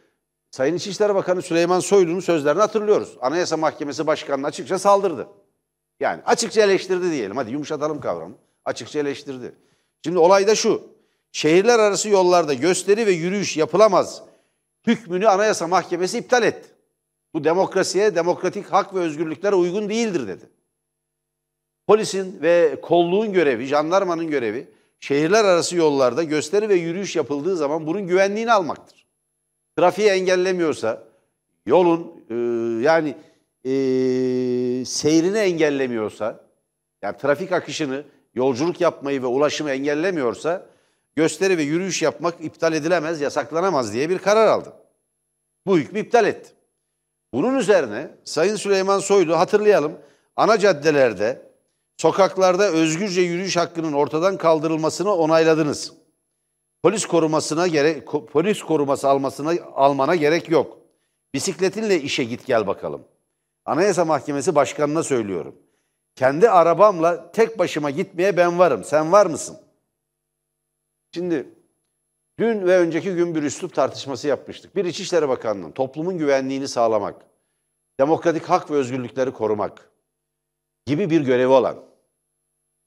Sayın 0.50 0.74
İçişleri 0.74 1.14
Bakanı 1.14 1.42
Süleyman 1.42 1.80
Soylu'nun 1.80 2.20
sözlerini 2.20 2.60
hatırlıyoruz. 2.60 3.16
Anayasa 3.20 3.56
Mahkemesi 3.56 4.06
Başkanı'na 4.06 4.46
açıkça 4.46 4.78
saldırdı. 4.78 5.28
Yani 6.00 6.22
açıkça 6.26 6.62
eleştirdi 6.62 7.10
diyelim. 7.10 7.36
Hadi 7.36 7.50
yumuşatalım 7.50 8.00
kavramı. 8.00 8.34
Açıkça 8.64 8.98
eleştirdi. 8.98 9.54
Şimdi 10.04 10.18
olay 10.18 10.46
da 10.46 10.54
şu. 10.54 10.82
Şehirler 11.32 11.78
arası 11.78 12.08
yollarda 12.08 12.54
gösteri 12.54 13.06
ve 13.06 13.12
yürüyüş 13.12 13.56
yapılamaz 13.56 14.22
hükmünü 14.88 15.28
Anayasa 15.28 15.66
Mahkemesi 15.66 16.18
iptal 16.18 16.42
etti. 16.42 16.68
Bu 17.34 17.44
demokrasiye, 17.44 18.14
demokratik 18.14 18.66
hak 18.66 18.94
ve 18.94 18.98
özgürlüklere 18.98 19.54
uygun 19.54 19.88
değildir 19.88 20.28
dedi. 20.28 20.44
Polisin 21.86 22.42
ve 22.42 22.78
kolluğun 22.82 23.32
görevi, 23.32 23.64
jandarmanın 23.64 24.30
görevi 24.30 24.68
şehirler 25.00 25.44
arası 25.44 25.76
yollarda 25.76 26.22
gösteri 26.22 26.68
ve 26.68 26.74
yürüyüş 26.74 27.16
yapıldığı 27.16 27.56
zaman 27.56 27.86
bunun 27.86 28.06
güvenliğini 28.06 28.52
almaktır. 28.52 29.06
Trafiği 29.76 30.08
engellemiyorsa, 30.08 31.04
yolun 31.66 32.24
e, 32.30 32.34
yani 32.82 33.14
e, 33.64 33.70
seyrini 34.84 35.38
engellemiyorsa, 35.38 36.44
yani 37.02 37.16
trafik 37.18 37.52
akışını, 37.52 38.04
yolculuk 38.34 38.80
yapmayı 38.80 39.22
ve 39.22 39.26
ulaşımı 39.26 39.70
engellemiyorsa 39.70 40.66
gösteri 41.18 41.58
ve 41.58 41.62
yürüyüş 41.62 42.02
yapmak 42.02 42.34
iptal 42.40 42.72
edilemez, 42.72 43.20
yasaklanamaz 43.20 43.92
diye 43.92 44.10
bir 44.10 44.18
karar 44.18 44.46
aldı. 44.46 44.72
Bu 45.66 45.78
hükmü 45.78 45.98
iptal 45.98 46.26
etti. 46.26 46.52
Bunun 47.34 47.58
üzerine 47.58 48.10
Sayın 48.24 48.56
Süleyman 48.56 48.98
Soylu 48.98 49.38
hatırlayalım 49.38 49.92
ana 50.36 50.58
caddelerde, 50.58 51.42
sokaklarda 51.96 52.70
özgürce 52.70 53.20
yürüyüş 53.20 53.56
hakkının 53.56 53.92
ortadan 53.92 54.36
kaldırılmasını 54.36 55.14
onayladınız. 55.14 55.92
Polis 56.82 57.06
korumasına 57.06 57.66
gerek 57.66 58.06
polis 58.32 58.62
koruması 58.62 59.08
almasına 59.08 59.52
almana 59.74 60.14
gerek 60.14 60.50
yok. 60.50 60.78
Bisikletinle 61.34 62.00
işe 62.00 62.24
git 62.24 62.46
gel 62.46 62.66
bakalım. 62.66 63.04
Anayasa 63.64 64.04
Mahkemesi 64.04 64.54
Başkanı'na 64.54 65.02
söylüyorum. 65.02 65.56
Kendi 66.14 66.50
arabamla 66.50 67.32
tek 67.32 67.58
başıma 67.58 67.90
gitmeye 67.90 68.36
ben 68.36 68.58
varım. 68.58 68.84
Sen 68.84 69.12
var 69.12 69.26
mısın? 69.26 69.67
Şimdi 71.14 71.48
dün 72.38 72.66
ve 72.66 72.78
önceki 72.78 73.14
gün 73.14 73.34
bir 73.34 73.42
üslup 73.42 73.74
tartışması 73.74 74.28
yapmıştık. 74.28 74.76
Bir 74.76 74.84
İçişleri 74.84 75.28
Bakanlığı'nın 75.28 75.70
toplumun 75.70 76.18
güvenliğini 76.18 76.68
sağlamak, 76.68 77.16
demokratik 78.00 78.44
hak 78.44 78.70
ve 78.70 78.74
özgürlükleri 78.74 79.32
korumak 79.32 79.90
gibi 80.86 81.10
bir 81.10 81.20
görevi 81.20 81.46
olan, 81.52 81.76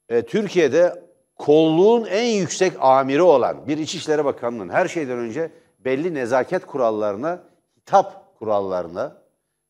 e, 0.08 0.26
Türkiye'de 0.26 1.04
kolluğun 1.34 2.04
en 2.04 2.26
yüksek 2.26 2.72
amiri 2.80 3.22
olan 3.22 3.68
bir 3.68 3.78
İçişleri 3.78 4.24
Bakanlığı'nın 4.24 4.68
her 4.68 4.88
şeyden 4.88 5.18
önce 5.18 5.50
belli 5.78 6.14
nezaket 6.14 6.66
kurallarına, 6.66 7.44
hitap 7.76 8.38
kurallarına 8.38 9.22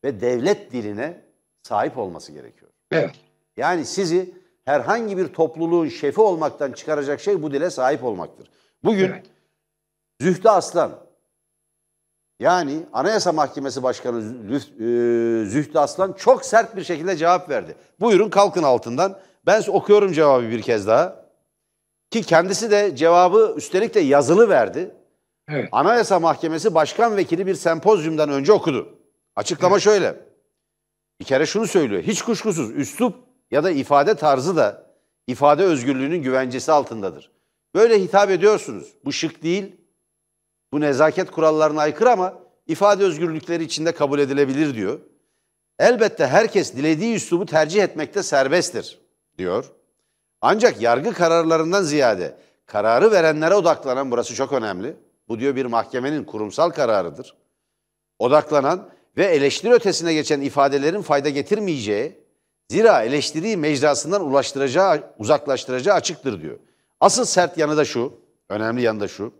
ve 0.04 0.20
devlet 0.20 0.72
diline 0.72 1.20
sahip 1.62 1.98
olması 1.98 2.32
gerekiyor. 2.32 2.70
Evet. 2.90 3.14
Yani 3.56 3.84
sizi 3.84 4.34
herhangi 4.64 5.16
bir 5.18 5.28
topluluğun 5.28 5.88
şefi 5.88 6.20
olmaktan 6.20 6.72
çıkaracak 6.72 7.20
şey 7.20 7.42
bu 7.42 7.52
dile 7.52 7.70
sahip 7.70 8.04
olmaktır. 8.04 8.50
Bugün 8.84 9.08
evet. 9.08 9.26
Zühtü 10.20 10.48
Aslan 10.48 10.92
yani 12.40 12.82
Anayasa 12.92 13.32
Mahkemesi 13.32 13.82
Başkanı 13.82 14.18
e, 14.18 15.44
Zühtü 15.44 15.78
Aslan 15.78 16.12
çok 16.12 16.44
sert 16.44 16.76
bir 16.76 16.84
şekilde 16.84 17.16
cevap 17.16 17.50
verdi. 17.50 17.74
Buyurun 18.00 18.30
kalkın 18.30 18.62
altından. 18.62 19.18
Ben 19.46 19.62
okuyorum 19.68 20.12
cevabı 20.12 20.50
bir 20.50 20.62
kez 20.62 20.86
daha. 20.86 21.22
Ki 22.10 22.22
kendisi 22.22 22.70
de 22.70 22.96
cevabı 22.96 23.54
üstelik 23.56 23.94
de 23.94 24.00
yazılı 24.00 24.48
verdi. 24.48 24.94
Evet. 25.48 25.68
Anayasa 25.72 26.20
Mahkemesi 26.20 26.74
Başkan 26.74 27.16
Vekili 27.16 27.46
bir 27.46 27.54
sempozyumdan 27.54 28.28
önce 28.28 28.52
okudu. 28.52 28.98
Açıklama 29.36 29.74
evet. 29.74 29.84
şöyle. 29.84 30.16
Bir 31.20 31.24
kere 31.24 31.46
şunu 31.46 31.66
söylüyor. 31.66 32.02
Hiç 32.02 32.22
kuşkusuz 32.22 32.70
üslup 32.70 33.31
ya 33.52 33.64
da 33.64 33.70
ifade 33.70 34.14
tarzı 34.14 34.56
da 34.56 34.86
ifade 35.26 35.64
özgürlüğünün 35.64 36.22
güvencesi 36.22 36.72
altındadır. 36.72 37.30
Böyle 37.74 38.00
hitap 38.02 38.30
ediyorsunuz. 38.30 38.92
Bu 39.04 39.12
şık 39.12 39.42
değil, 39.42 39.76
bu 40.72 40.80
nezaket 40.80 41.30
kurallarına 41.30 41.80
aykırı 41.80 42.10
ama 42.10 42.34
ifade 42.66 43.04
özgürlükleri 43.04 43.64
içinde 43.64 43.92
kabul 43.92 44.18
edilebilir 44.18 44.74
diyor. 44.74 45.00
Elbette 45.78 46.26
herkes 46.26 46.76
dilediği 46.76 47.14
üslubu 47.14 47.46
tercih 47.46 47.82
etmekte 47.82 48.22
serbesttir 48.22 49.00
diyor. 49.38 49.72
Ancak 50.40 50.80
yargı 50.80 51.12
kararlarından 51.12 51.82
ziyade 51.82 52.38
kararı 52.66 53.10
verenlere 53.10 53.54
odaklanan 53.54 54.10
burası 54.10 54.34
çok 54.34 54.52
önemli. 54.52 54.96
Bu 55.28 55.38
diyor 55.38 55.56
bir 55.56 55.66
mahkemenin 55.66 56.24
kurumsal 56.24 56.70
kararıdır. 56.70 57.34
Odaklanan 58.18 58.90
ve 59.16 59.24
eleştiri 59.24 59.72
ötesine 59.72 60.14
geçen 60.14 60.40
ifadelerin 60.40 61.02
fayda 61.02 61.28
getirmeyeceği, 61.28 62.21
zira 62.72 63.02
eleştiriyi 63.02 63.56
mecrasından 63.56 64.26
ulaştıracağı, 64.26 65.02
uzaklaştıracağı 65.18 65.94
açıktır 65.94 66.42
diyor. 66.42 66.58
Asıl 67.00 67.24
sert 67.24 67.58
yanı 67.58 67.76
da 67.76 67.84
şu, 67.84 68.12
önemli 68.48 68.82
yanı 68.82 69.00
da 69.00 69.08
şu. 69.08 69.32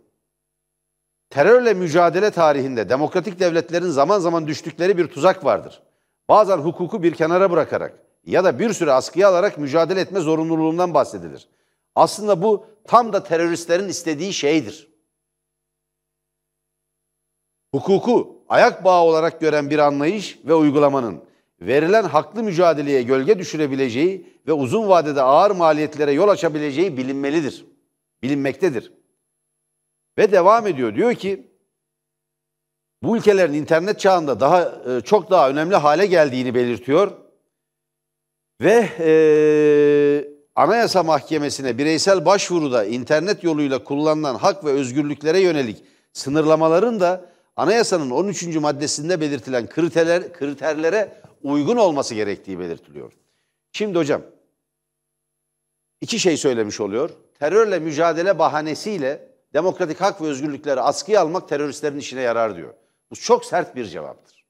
Terörle 1.31 1.75
mücadele 1.75 2.31
tarihinde 2.31 2.89
demokratik 2.89 3.41
devletlerin 3.41 3.91
zaman 3.91 4.19
zaman 4.19 4.47
düştükleri 4.47 4.99
bir 4.99 5.07
tuzak 5.07 5.45
vardır. 5.45 5.83
Bazen 6.29 6.59
hukuku 6.59 7.03
bir 7.03 7.15
kenara 7.15 7.51
bırakarak 7.51 7.99
ya 8.25 8.45
da 8.45 8.59
bir 8.59 8.73
süre 8.73 8.93
askıya 8.93 9.29
alarak 9.29 9.59
mücadele 9.59 10.01
etme 10.01 10.21
zorunluluğundan 10.21 10.95
bahsedilir. 10.95 11.49
Aslında 11.95 12.43
bu 12.43 12.67
tam 12.85 13.13
da 13.13 13.23
teröristlerin 13.23 13.89
istediği 13.89 14.33
şeydir. 14.33 14.93
Hukuku 17.75 18.45
ayak 18.49 18.85
bağı 18.85 19.03
olarak 19.03 19.41
gören 19.41 19.71
bir 19.71 19.79
anlayış 19.79 20.39
ve 20.45 20.55
uygulamanın 20.55 21.32
verilen 21.67 22.05
haklı 22.05 22.43
mücadeleye 22.43 23.03
gölge 23.03 23.39
düşürebileceği 23.39 24.27
ve 24.47 24.53
uzun 24.53 24.89
vadede 24.89 25.23
ağır 25.23 25.51
maliyetlere 25.51 26.13
yol 26.13 26.29
açabileceği 26.29 26.97
bilinmelidir. 26.97 27.65
Bilinmektedir. 28.23 28.93
Ve 30.19 30.33
devam 30.33 30.67
ediyor. 30.67 30.95
Diyor 30.95 31.15
ki 31.15 31.53
bu 33.03 33.17
ülkelerin 33.17 33.53
internet 33.53 34.01
çağında 34.01 34.41
daha 34.41 34.63
e, 34.63 35.01
çok 35.01 35.31
daha 35.31 35.51
önemli 35.51 35.77
hale 35.77 36.07
geldiğini 36.07 36.55
belirtiyor. 36.55 37.13
Ve 38.61 38.89
e, 38.99 39.13
Anayasa 40.55 41.03
Mahkemesi'ne 41.03 41.79
bireysel 41.79 42.25
başvuruda 42.25 42.85
internet 42.85 43.45
yoluyla 43.45 43.85
kullanılan 43.85 44.35
hak 44.35 44.65
ve 44.65 44.71
özgürlüklere 44.71 45.41
yönelik 45.41 45.85
sınırlamaların 46.13 47.01
da 47.01 47.25
anayasanın 47.57 48.11
13. 48.11 48.57
maddesinde 48.57 49.21
belirtilen 49.21 49.67
kriterler, 49.67 50.33
kriterlere 50.33 51.22
uygun 51.43 51.77
olması 51.77 52.15
gerektiği 52.15 52.59
belirtiliyor. 52.59 53.13
Şimdi 53.73 53.99
hocam 53.99 54.23
iki 56.01 56.19
şey 56.19 56.37
söylemiş 56.37 56.81
oluyor. 56.81 57.11
Terörle 57.39 57.79
mücadele 57.79 58.39
bahanesiyle 58.39 59.29
demokratik 59.55 60.01
hak 60.01 60.23
ve 60.23 60.27
özgürlükleri 60.27 60.81
askıya 60.81 61.21
almak 61.21 61.49
teröristlerin 61.49 61.99
işine 61.99 62.21
yarar 62.21 62.57
diyor. 62.57 62.75
Bu 63.11 63.17
çok 63.17 63.45
sert 63.45 63.77
bir 63.77 63.85
cevaptır. 63.85 64.47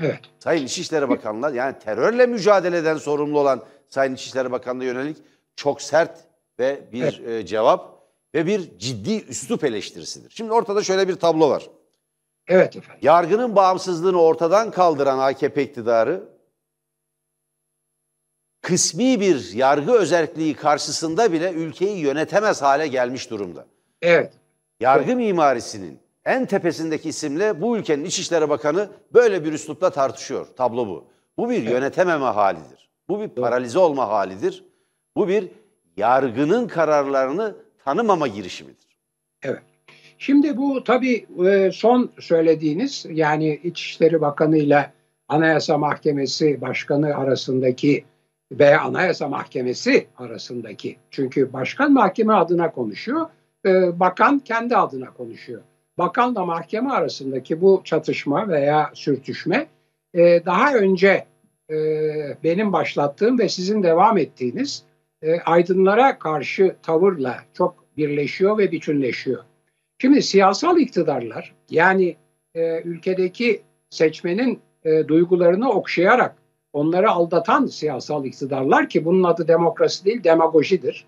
Evet. 0.00 0.20
Sayın 0.38 0.66
İçişleri 0.66 1.08
Bakanlığı 1.08 1.56
yani 1.56 1.78
terörle 1.78 2.26
mücadeleden 2.26 2.96
sorumlu 2.96 3.40
olan 3.40 3.62
Sayın 3.88 4.14
İçişleri 4.14 4.52
Bakanlığı 4.52 4.84
yönelik 4.84 5.16
çok 5.56 5.82
sert 5.82 6.20
ve 6.58 6.92
bir 6.92 7.22
evet. 7.24 7.44
e, 7.44 7.46
cevap 7.46 8.02
ve 8.34 8.46
bir 8.46 8.78
ciddi 8.78 9.24
üslup 9.24 9.64
eleştirisidir. 9.64 10.30
Şimdi 10.30 10.52
ortada 10.52 10.82
şöyle 10.82 11.08
bir 11.08 11.14
tablo 11.14 11.50
var. 11.50 11.70
Evet 12.52 12.76
efendim. 12.76 13.00
Yargının 13.02 13.56
bağımsızlığını 13.56 14.22
ortadan 14.22 14.70
kaldıran 14.70 15.18
AKP 15.18 15.62
iktidarı 15.62 16.22
kısmi 18.62 19.20
bir 19.20 19.52
yargı 19.52 19.92
özelliği 19.92 20.54
karşısında 20.54 21.32
bile 21.32 21.52
ülkeyi 21.52 21.98
yönetemez 21.98 22.62
hale 22.62 22.88
gelmiş 22.88 23.30
durumda. 23.30 23.66
Evet. 24.02 24.32
Yargı 24.80 25.04
evet. 25.04 25.16
mimarisinin 25.16 26.00
en 26.24 26.46
tepesindeki 26.46 27.08
isimle 27.08 27.60
bu 27.60 27.76
ülkenin 27.76 28.04
İçişleri 28.04 28.48
Bakanı 28.48 28.88
böyle 29.12 29.44
bir 29.44 29.52
üslupla 29.52 29.90
tartışıyor. 29.90 30.46
Tablo 30.56 30.86
bu. 30.86 31.04
Bu 31.36 31.50
bir 31.50 31.62
evet. 31.62 31.70
yönetememe 31.70 32.24
halidir. 32.24 32.90
Bu 33.08 33.20
bir 33.20 33.28
paralize 33.28 33.78
olma 33.78 34.08
halidir. 34.08 34.64
Bu 35.16 35.28
bir 35.28 35.48
yargının 35.96 36.68
kararlarını 36.68 37.56
tanımama 37.84 38.26
girişimidir. 38.26 38.98
Evet. 39.42 39.71
Şimdi 40.22 40.56
bu 40.56 40.84
tabii 40.84 41.26
e, 41.46 41.70
son 41.72 42.10
söylediğiniz 42.18 43.06
yani 43.10 43.60
İçişleri 43.64 44.20
Bakanı 44.20 44.58
ile 44.58 44.92
Anayasa 45.28 45.78
Mahkemesi 45.78 46.60
Başkanı 46.60 47.16
arasındaki 47.16 48.04
ve 48.52 48.78
Anayasa 48.78 49.28
Mahkemesi 49.28 50.06
arasındaki 50.16 50.96
çünkü 51.10 51.52
başkan 51.52 51.92
mahkeme 51.92 52.32
adına 52.32 52.70
konuşuyor, 52.70 53.26
e, 53.66 54.00
bakan 54.00 54.38
kendi 54.38 54.76
adına 54.76 55.12
konuşuyor. 55.12 55.60
Bakanla 55.98 56.44
mahkeme 56.44 56.90
arasındaki 56.90 57.60
bu 57.60 57.82
çatışma 57.84 58.48
veya 58.48 58.90
sürtüşme 58.94 59.66
e, 60.14 60.44
daha 60.46 60.74
önce 60.74 61.26
benim 62.44 62.72
başlattığım 62.72 63.38
ve 63.38 63.48
sizin 63.48 63.82
devam 63.82 64.18
ettiğiniz 64.18 64.82
aydınlara 65.44 66.18
karşı 66.18 66.76
tavırla 66.82 67.38
çok 67.54 67.84
birleşiyor 67.96 68.58
ve 68.58 68.72
bütünleşiyor. 68.72 69.44
Şimdi 70.02 70.22
siyasal 70.22 70.78
iktidarlar 70.78 71.54
yani 71.70 72.16
e, 72.54 72.82
ülkedeki 72.82 73.62
seçmenin 73.90 74.60
e, 74.84 75.08
duygularını 75.08 75.70
okşayarak 75.70 76.34
onları 76.72 77.10
aldatan 77.10 77.66
siyasal 77.66 78.24
iktidarlar 78.24 78.88
ki 78.88 79.04
bunun 79.04 79.22
adı 79.22 79.48
demokrasi 79.48 80.04
değil 80.04 80.24
demagojidir. 80.24 81.04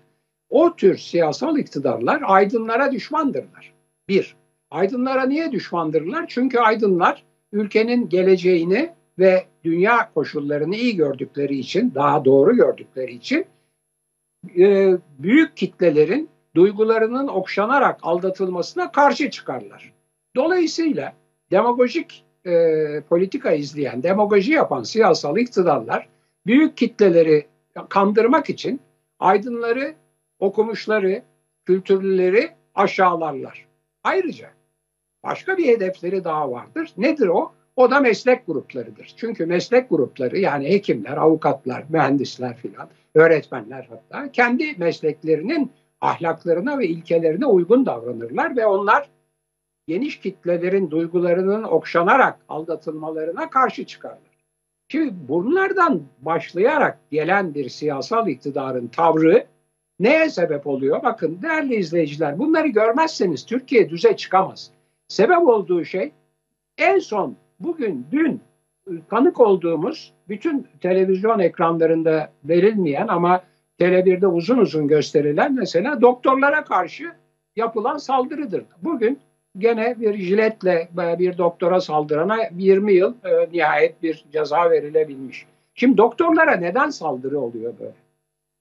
O 0.49 0.75
tür 0.75 0.97
siyasal 0.97 1.57
iktidarlar 1.57 2.21
aydınlara 2.25 2.91
düşmandırlar. 2.91 3.73
Bir, 4.09 4.35
aydınlara 4.71 5.25
niye 5.25 5.51
düşmandırlar? 5.51 6.25
Çünkü 6.27 6.59
aydınlar 6.59 7.23
ülkenin 7.51 8.09
geleceğini 8.09 8.89
ve 9.19 9.45
dünya 9.63 10.13
koşullarını 10.13 10.75
iyi 10.75 10.95
gördükleri 10.95 11.57
için, 11.57 11.91
daha 11.95 12.25
doğru 12.25 12.55
gördükleri 12.55 13.13
için 13.13 13.45
e, 14.57 14.97
büyük 15.19 15.57
kitlelerin 15.57 16.29
duygularının 16.55 17.27
okşanarak 17.27 17.99
aldatılmasına 18.03 18.91
karşı 18.91 19.29
çıkarlar. 19.29 19.93
Dolayısıyla 20.35 21.13
demagojik 21.51 22.25
e, 22.45 22.53
politika 23.01 23.51
izleyen, 23.51 24.03
demagoji 24.03 24.51
yapan 24.51 24.83
siyasal 24.83 25.37
iktidarlar 25.37 26.07
büyük 26.45 26.77
kitleleri 26.77 27.47
kandırmak 27.89 28.49
için 28.49 28.81
aydınları, 29.19 29.95
okumuşları, 30.39 31.21
kültürlüleri 31.65 32.49
aşağılarlar. 32.75 33.65
Ayrıca 34.03 34.49
başka 35.23 35.57
bir 35.57 35.67
hedefleri 35.67 36.23
daha 36.23 36.51
vardır. 36.51 36.89
Nedir 36.97 37.27
o? 37.27 37.51
O 37.75 37.91
da 37.91 37.99
meslek 37.99 38.47
gruplarıdır. 38.47 39.13
Çünkü 39.17 39.45
meslek 39.45 39.89
grupları 39.89 40.39
yani 40.39 40.69
hekimler, 40.69 41.17
avukatlar, 41.17 41.83
mühendisler 41.89 42.57
filan, 42.57 42.89
öğretmenler 43.15 43.87
hatta 43.89 44.31
kendi 44.31 44.75
mesleklerinin 44.77 45.71
ahlaklarına 46.01 46.79
ve 46.79 46.87
ilkelerine 46.87 47.45
uygun 47.45 47.85
davranırlar 47.85 48.57
ve 48.57 48.65
onlar 48.65 49.09
geniş 49.87 50.19
kitlelerin 50.19 50.91
duygularının 50.91 51.63
okşanarak 51.63 52.39
aldatılmalarına 52.49 53.49
karşı 53.49 53.85
çıkarlar. 53.85 54.35
Şimdi 54.87 55.13
bunlardan 55.27 56.01
başlayarak 56.21 56.99
gelen 57.11 57.53
bir 57.53 57.69
siyasal 57.69 58.27
iktidarın 58.27 58.87
tavrı 58.87 59.45
neye 59.99 60.29
sebep 60.29 60.67
oluyor? 60.67 61.03
Bakın 61.03 61.41
değerli 61.41 61.75
izleyiciler 61.75 62.39
bunları 62.39 62.67
görmezseniz 62.67 63.45
Türkiye 63.45 63.89
düze 63.89 64.17
çıkamaz. 64.17 64.71
Sebep 65.07 65.47
olduğu 65.47 65.85
şey 65.85 66.11
en 66.77 66.99
son 66.99 67.35
bugün 67.59 68.07
dün 68.11 68.41
tanık 69.09 69.39
olduğumuz 69.39 70.13
bütün 70.29 70.67
televizyon 70.81 71.39
ekranlarında 71.39 72.31
verilmeyen 72.43 73.07
ama 73.07 73.43
Tele1'de 73.79 74.27
uzun 74.27 74.57
uzun 74.57 74.87
gösterilen 74.87 75.53
mesela 75.55 76.01
doktorlara 76.01 76.63
karşı 76.63 77.11
yapılan 77.55 77.97
saldırıdır. 77.97 78.63
Bugün 78.81 79.19
gene 79.57 79.99
bir 79.99 80.17
jiletle 80.17 80.89
bir 81.19 81.37
doktora 81.37 81.81
saldırana 81.81 82.37
20 82.57 82.93
yıl 82.93 83.13
e, 83.23 83.49
nihayet 83.51 84.03
bir 84.03 84.25
ceza 84.31 84.71
verilebilmiş. 84.71 85.45
Şimdi 85.73 85.97
doktorlara 85.97 86.55
neden 86.55 86.89
saldırı 86.89 87.39
oluyor 87.39 87.73
böyle? 87.79 87.95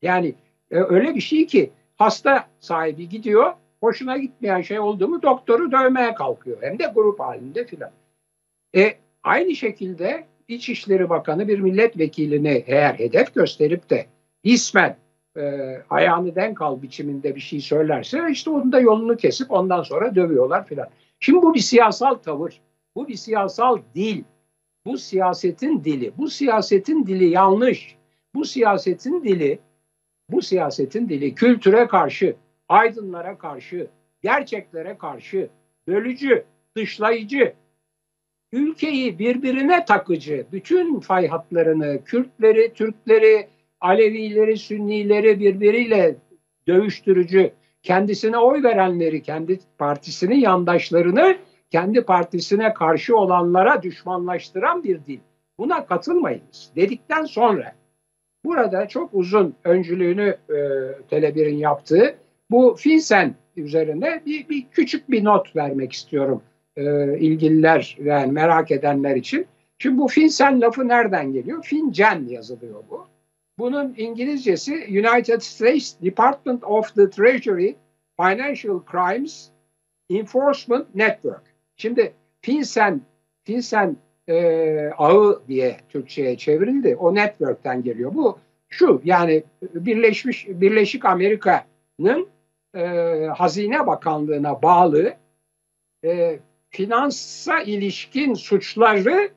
Yani 0.03 0.35
e, 0.71 0.77
öyle 0.77 1.15
bir 1.15 1.21
şey 1.21 1.47
ki 1.47 1.71
hasta 1.97 2.45
sahibi 2.61 3.09
gidiyor, 3.09 3.53
hoşuna 3.81 4.19
gitmeyen 4.19 4.61
şey 4.61 4.81
oldu 4.81 5.09
mu 5.09 5.23
doktoru 5.23 5.73
dövmeye 5.73 6.15
kalkıyor. 6.15 6.57
Hem 6.61 6.79
de 6.79 6.93
grup 6.95 7.21
halinde 7.21 7.65
filan. 7.67 7.91
E, 8.77 8.95
aynı 9.23 9.57
şekilde 9.57 10.25
İçişleri 10.49 11.11
Bakanı 11.11 11.49
bir 11.49 11.59
milletvekilini 11.59 12.65
eğer 12.67 12.95
hedef 12.95 13.35
gösterip 13.35 13.91
de 13.91 14.07
ismen 14.43 14.97
e, 15.37 15.77
ayağını 15.91 16.35
denk 16.35 16.63
al 16.63 16.83
biçiminde 16.83 17.35
bir 17.35 17.41
şey 17.41 17.61
söylerse 17.61 18.27
işte 18.31 18.51
onun 18.51 18.73
da 18.73 18.81
yolunu 18.81 19.17
kesip 19.17 19.51
ondan 19.51 19.83
sonra 19.83 20.15
dövüyorlar 20.15 20.67
filan. 20.67 20.89
Şimdi 21.21 21.43
bu 21.43 21.55
bir 21.55 21.61
siyasal 21.61 22.15
tavır. 22.15 22.61
Bu 22.97 23.09
bir 23.09 23.17
siyasal 23.17 23.79
dil. 23.95 24.23
Bu 24.87 24.99
siyasetin 24.99 25.85
dili. 25.85 26.13
Bu 26.19 26.29
siyasetin 26.29 27.07
dili 27.07 27.29
yanlış. 27.29 27.97
Bu 28.35 28.45
siyasetin 28.45 29.25
dili 29.25 29.59
bu 30.31 30.43
siyasetin 30.43 31.09
dili 31.09 31.35
kültüre 31.35 31.87
karşı, 31.87 32.37
aydınlara 32.69 33.39
karşı, 33.39 33.87
gerçeklere 34.23 34.99
karşı, 34.99 35.49
bölücü, 35.89 36.45
dışlayıcı, 36.77 37.55
ülkeyi 38.53 39.19
birbirine 39.19 39.85
takıcı, 39.85 40.47
bütün 40.53 41.01
fay 41.01 41.29
hatlarını, 41.29 42.05
Kürtleri, 42.05 42.73
Türkleri, 42.75 43.49
Alevileri, 43.85 44.57
Sünnileri 44.57 45.41
birbiriyle 45.41 46.17
dövüştürücü, 46.69 47.51
kendisine 47.83 48.39
oy 48.39 48.63
verenleri, 48.63 49.23
kendi 49.23 49.59
partisinin 49.79 50.41
yandaşlarını 50.41 51.37
kendi 51.71 52.03
partisine 52.03 52.75
karşı 52.75 53.17
olanlara 53.17 53.83
düşmanlaştıran 53.83 54.85
bir 54.85 55.05
dil. 55.05 55.19
Buna 55.59 55.87
katılmayınız 55.87 56.71
dedikten 56.77 57.25
sonra 57.25 57.73
burada 58.45 58.89
çok 58.89 59.11
uzun 59.13 59.55
öncülüğünü 59.65 60.37
e, 60.49 60.55
Tele1'in 61.11 61.57
yaptığı 61.57 62.15
bu 62.51 62.77
Finsen 62.79 63.35
üzerine 63.57 64.23
bir, 64.27 64.49
bir 64.49 64.67
küçük 64.73 65.11
bir 65.11 65.25
not 65.25 65.57
vermek 65.57 65.93
istiyorum 65.93 66.43
e, 66.77 66.83
ilgililer 67.19 67.97
yani 68.03 68.33
merak 68.33 68.71
edenler 68.71 69.17
için. 69.17 69.47
Şimdi 69.79 69.99
bu 69.99 70.09
Finsen 70.09 70.61
lafı 70.61 70.89
nereden 70.89 71.33
geliyor? 71.33 71.63
Fincen 71.63 72.25
yazılıyor 72.29 72.83
bu. 72.91 73.14
Bunun 73.59 73.95
İngilizcesi 73.97 74.73
United 74.89 75.41
States 75.41 75.97
Department 76.03 76.65
of 76.65 76.95
the 76.95 77.11
Treasury 77.11 77.75
Financial 78.17 78.81
Crimes 78.93 79.49
Enforcement 80.11 80.95
Network. 80.95 81.43
Şimdi 81.77 82.13
FinCEN, 82.41 83.01
FinCEN 83.45 83.97
e, 84.29 84.91
ağı 84.99 85.43
diye 85.49 85.77
Türkçe'ye 85.89 86.37
çevrildi. 86.37 86.97
O 86.97 87.15
network'ten 87.15 87.83
geliyor. 87.83 88.15
Bu 88.15 88.39
şu 88.69 89.01
yani 89.05 89.45
Birleşmiş 89.63 90.49
Birleşik 90.49 91.05
Amerika'nın 91.05 92.29
e, 92.75 92.85
Hazine 93.37 93.87
Bakanlığı'na 93.87 94.63
bağlı 94.63 95.15
e, 96.05 96.39
finansa 96.71 97.61
ilişkin 97.61 98.35
suçları 98.35 99.29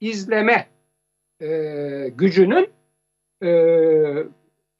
izleme 0.00 0.66
e, 1.40 1.48
gücünün 2.16 2.68
e, 3.44 4.26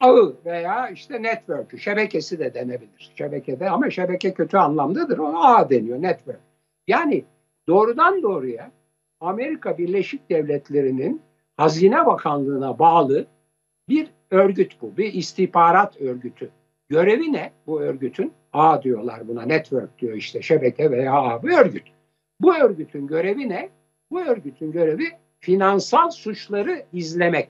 ağı 0.00 0.34
veya 0.44 0.88
işte 0.88 1.22
network'ü, 1.22 1.78
şebekesi 1.78 2.38
de 2.38 2.54
denebilir. 2.54 3.12
Şebekede 3.18 3.70
ama 3.70 3.90
şebeke 3.90 4.34
kötü 4.34 4.56
anlamdadır. 4.56 5.18
O 5.18 5.36
ağ 5.36 5.70
deniyor, 5.70 6.02
network. 6.02 6.40
Yani 6.88 7.24
doğrudan 7.68 8.22
doğruya 8.22 8.70
Amerika 9.20 9.78
Birleşik 9.78 10.30
Devletleri'nin 10.30 11.22
Hazine 11.56 12.06
Bakanlığı'na 12.06 12.78
bağlı 12.78 13.26
bir 13.88 14.10
örgüt 14.30 14.82
bu. 14.82 14.96
Bir 14.96 15.12
istihbarat 15.12 16.00
örgütü. 16.00 16.50
Görevi 16.88 17.32
ne 17.32 17.52
bu 17.66 17.80
örgütün? 17.80 18.32
A 18.52 18.82
diyorlar 18.82 19.28
buna 19.28 19.42
network 19.42 19.98
diyor 19.98 20.14
işte 20.14 20.42
şebeke 20.42 20.90
veya 20.90 21.12
A 21.12 21.42
bir 21.42 21.58
örgüt. 21.58 21.82
Bu 22.40 22.54
örgütün 22.54 23.06
görevi 23.06 23.48
ne? 23.48 23.68
Bu 24.10 24.20
örgütün 24.20 24.72
görevi 24.72 25.04
finansal 25.40 26.10
suçları 26.10 26.82
izlemek. 26.92 27.48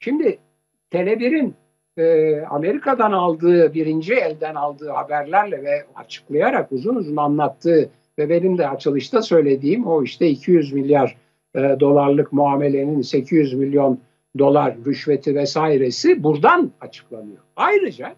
Şimdi 0.00 0.38
Tele1'in 0.92 1.54
e, 1.96 2.40
Amerika'dan 2.40 3.12
aldığı, 3.12 3.74
birinci 3.74 4.14
elden 4.14 4.54
aldığı 4.54 4.90
haberlerle 4.90 5.62
ve 5.64 5.84
açıklayarak 5.94 6.72
uzun 6.72 6.94
uzun 6.94 7.16
anlattığı 7.16 7.90
ve 8.18 8.28
benim 8.28 8.58
de 8.58 8.68
açılışta 8.68 9.22
söylediğim 9.22 9.86
o 9.86 10.02
işte 10.02 10.28
200 10.28 10.72
milyar 10.72 11.16
e, 11.54 11.76
dolarlık 11.80 12.32
muamelenin 12.32 13.02
800 13.02 13.54
milyon 13.54 14.00
dolar 14.38 14.76
rüşveti 14.86 15.34
vesairesi 15.34 16.22
buradan 16.22 16.70
açıklanıyor. 16.80 17.38
Ayrıca 17.56 18.14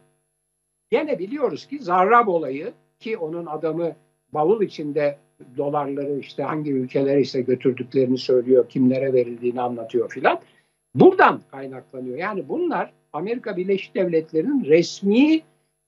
gene 0.90 1.18
biliyoruz 1.18 1.66
ki 1.66 1.78
Zarrab 1.78 2.28
olayı 2.28 2.72
ki 3.00 3.16
onun 3.16 3.46
adamı 3.46 3.92
bavul 4.32 4.62
içinde 4.62 5.18
dolarları 5.56 6.18
işte 6.18 6.42
hangi 6.42 6.72
ülkelere 6.72 7.20
ise 7.20 7.40
götürdüklerini 7.40 8.18
söylüyor, 8.18 8.68
kimlere 8.68 9.12
verildiğini 9.12 9.60
anlatıyor 9.60 10.10
filan. 10.10 10.40
Buradan 11.00 11.40
kaynaklanıyor. 11.50 12.18
Yani 12.18 12.48
bunlar 12.48 12.92
Amerika 13.12 13.56
Birleşik 13.56 13.94
Devletleri'nin 13.94 14.64
resmi 14.64 15.40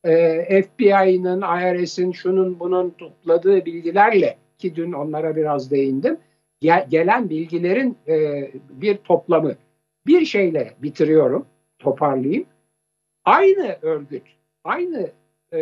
e, 0.04 0.62
FBI'nin, 0.62 1.40
IRS'in 1.40 2.12
şunun 2.12 2.60
bunun 2.60 2.90
topladığı 2.90 3.64
bilgilerle 3.64 4.36
ki 4.58 4.76
dün 4.76 4.92
onlara 4.92 5.36
biraz 5.36 5.70
değindim. 5.70 6.18
Gel, 6.60 6.86
gelen 6.90 7.30
bilgilerin 7.30 7.96
e, 8.08 8.50
bir 8.70 8.96
toplamı. 8.96 9.54
Bir 10.06 10.24
şeyle 10.24 10.74
bitiriyorum, 10.82 11.46
toparlayayım. 11.78 12.44
Aynı 13.24 13.76
örgüt, 13.82 14.22
aynı 14.64 15.10
e, 15.52 15.58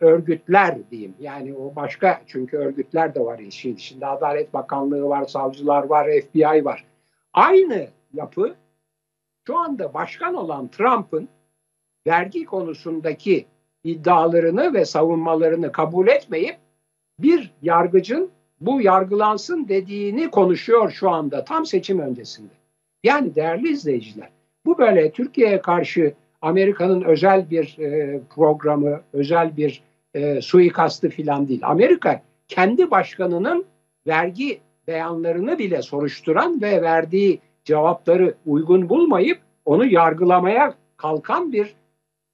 örgütler 0.00 0.90
diyeyim. 0.90 1.14
Yani 1.20 1.54
o 1.54 1.76
başka 1.76 2.22
çünkü 2.26 2.56
örgütler 2.56 3.14
de 3.14 3.20
var 3.20 3.38
işin 3.38 3.74
içinde. 3.74 4.06
Adalet 4.06 4.54
Bakanlığı 4.54 5.08
var, 5.08 5.24
savcılar 5.24 5.82
var, 5.82 6.08
FBI 6.20 6.64
var. 6.64 6.84
Aynı 7.32 7.86
yapı 8.14 8.54
şu 9.46 9.58
anda 9.58 9.94
başkan 9.94 10.34
olan 10.34 10.68
Trump'ın 10.68 11.28
vergi 12.06 12.44
konusundaki 12.44 13.46
iddialarını 13.84 14.74
ve 14.74 14.84
savunmalarını 14.84 15.72
kabul 15.72 16.08
etmeyip 16.08 16.56
bir 17.18 17.50
yargıcın 17.62 18.30
bu 18.60 18.80
yargılansın 18.80 19.68
dediğini 19.68 20.30
konuşuyor 20.30 20.90
şu 20.90 21.10
anda 21.10 21.44
tam 21.44 21.66
seçim 21.66 21.98
öncesinde. 21.98 22.52
Yani 23.04 23.34
değerli 23.34 23.68
izleyiciler 23.68 24.28
bu 24.66 24.78
böyle 24.78 25.10
Türkiye'ye 25.10 25.60
karşı 25.60 26.14
Amerika'nın 26.42 27.02
özel 27.02 27.50
bir 27.50 27.78
e, 27.78 28.20
programı, 28.34 29.00
özel 29.12 29.56
bir 29.56 29.82
e, 30.14 30.40
suikastı 30.40 31.08
filan 31.08 31.48
değil. 31.48 31.60
Amerika 31.64 32.22
kendi 32.48 32.90
başkanının 32.90 33.64
vergi 34.06 34.60
beyanlarını 34.86 35.58
bile 35.58 35.82
soruşturan 35.82 36.62
ve 36.62 36.82
verdiği 36.82 37.40
cevapları 37.64 38.34
uygun 38.46 38.88
bulmayıp 38.88 39.40
onu 39.64 39.86
yargılamaya 39.86 40.74
kalkan 40.96 41.52
bir 41.52 41.74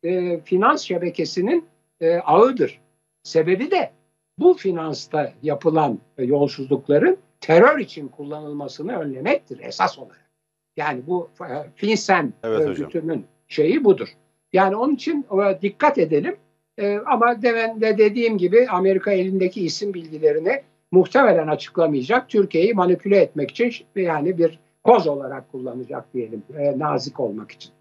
e, 0.03 0.41
finans 0.41 0.83
şebekesinin 0.83 1.65
e, 2.01 2.17
ağıdır. 2.17 2.81
Sebebi 3.23 3.71
de 3.71 3.91
bu 4.39 4.55
finansta 4.55 5.33
yapılan 5.43 5.99
e, 6.19 6.25
yolsuzlukların 6.25 7.17
terör 7.41 7.79
için 7.79 8.09
kullanılmasını 8.09 8.99
önlemektir 8.99 9.61
esas 9.61 9.99
olarak. 9.99 10.29
Yani 10.77 11.03
bu 11.07 11.31
e, 11.41 11.55
FinCEN 11.75 12.33
evet, 12.43 12.61
örgütünün 12.61 13.09
hocam. 13.09 13.25
şeyi 13.49 13.85
budur. 13.85 14.09
Yani 14.53 14.77
onun 14.77 14.95
için 14.95 15.27
e, 15.33 15.63
dikkat 15.63 15.99
edelim. 15.99 16.37
E, 16.79 16.99
ama 17.07 17.43
demin 17.43 17.81
de 17.81 17.99
dediğim 17.99 18.39
gibi 18.39 18.67
Amerika 18.71 19.13
elindeki 19.13 19.65
isim 19.65 19.95
bilgilerini 19.95 20.63
muhtemelen 20.93 21.49
açıklamayacak. 21.49 22.29
Türkiye'yi 22.29 22.75
manipüle 22.75 23.17
etmek 23.17 23.51
için 23.51 23.73
yani 23.97 24.39
bir 24.39 24.59
koz 24.85 25.07
olarak 25.07 25.53
kullanacak 25.53 26.15
diyelim 26.15 26.43
e, 26.59 26.79
nazik 26.79 27.21
olmak 27.21 27.51
için. 27.51 27.73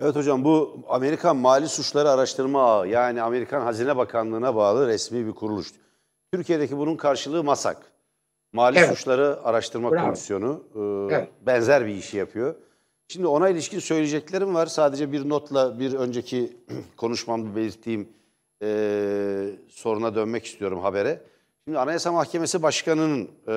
Evet 0.00 0.16
hocam 0.16 0.44
bu 0.44 0.76
Amerikan 0.88 1.36
Mali 1.36 1.68
Suçları 1.68 2.10
Araştırma 2.10 2.62
Ağı 2.62 2.88
yani 2.88 3.22
Amerikan 3.22 3.60
Hazine 3.60 3.96
Bakanlığı'na 3.96 4.54
bağlı 4.54 4.86
resmi 4.86 5.26
bir 5.26 5.32
kuruluş. 5.32 5.72
Türkiye'deki 6.32 6.78
bunun 6.78 6.96
karşılığı 6.96 7.44
MASAK. 7.44 7.92
Mali 8.52 8.78
evet. 8.78 8.88
Suçları 8.88 9.38
Araştırma 9.44 9.92
Bravo. 9.92 10.04
Komisyonu 10.04 10.62
e, 10.74 10.80
evet. 11.14 11.28
benzer 11.46 11.86
bir 11.86 11.94
işi 11.94 12.16
yapıyor. 12.16 12.54
Şimdi 13.08 13.26
ona 13.26 13.48
ilişkin 13.48 13.78
söyleyeceklerim 13.78 14.54
var. 14.54 14.66
Sadece 14.66 15.12
bir 15.12 15.28
notla 15.28 15.80
bir 15.80 15.94
önceki 15.94 16.52
konuşmamda 16.96 17.56
belirttiğim 17.56 18.08
e, 18.62 19.50
soruna 19.68 20.14
dönmek 20.14 20.46
istiyorum 20.46 20.80
habere. 20.80 21.20
Şimdi 21.64 21.78
Anayasa 21.78 22.12
Mahkemesi 22.12 22.62
Başkanı'nın 22.62 23.28
e, 23.48 23.54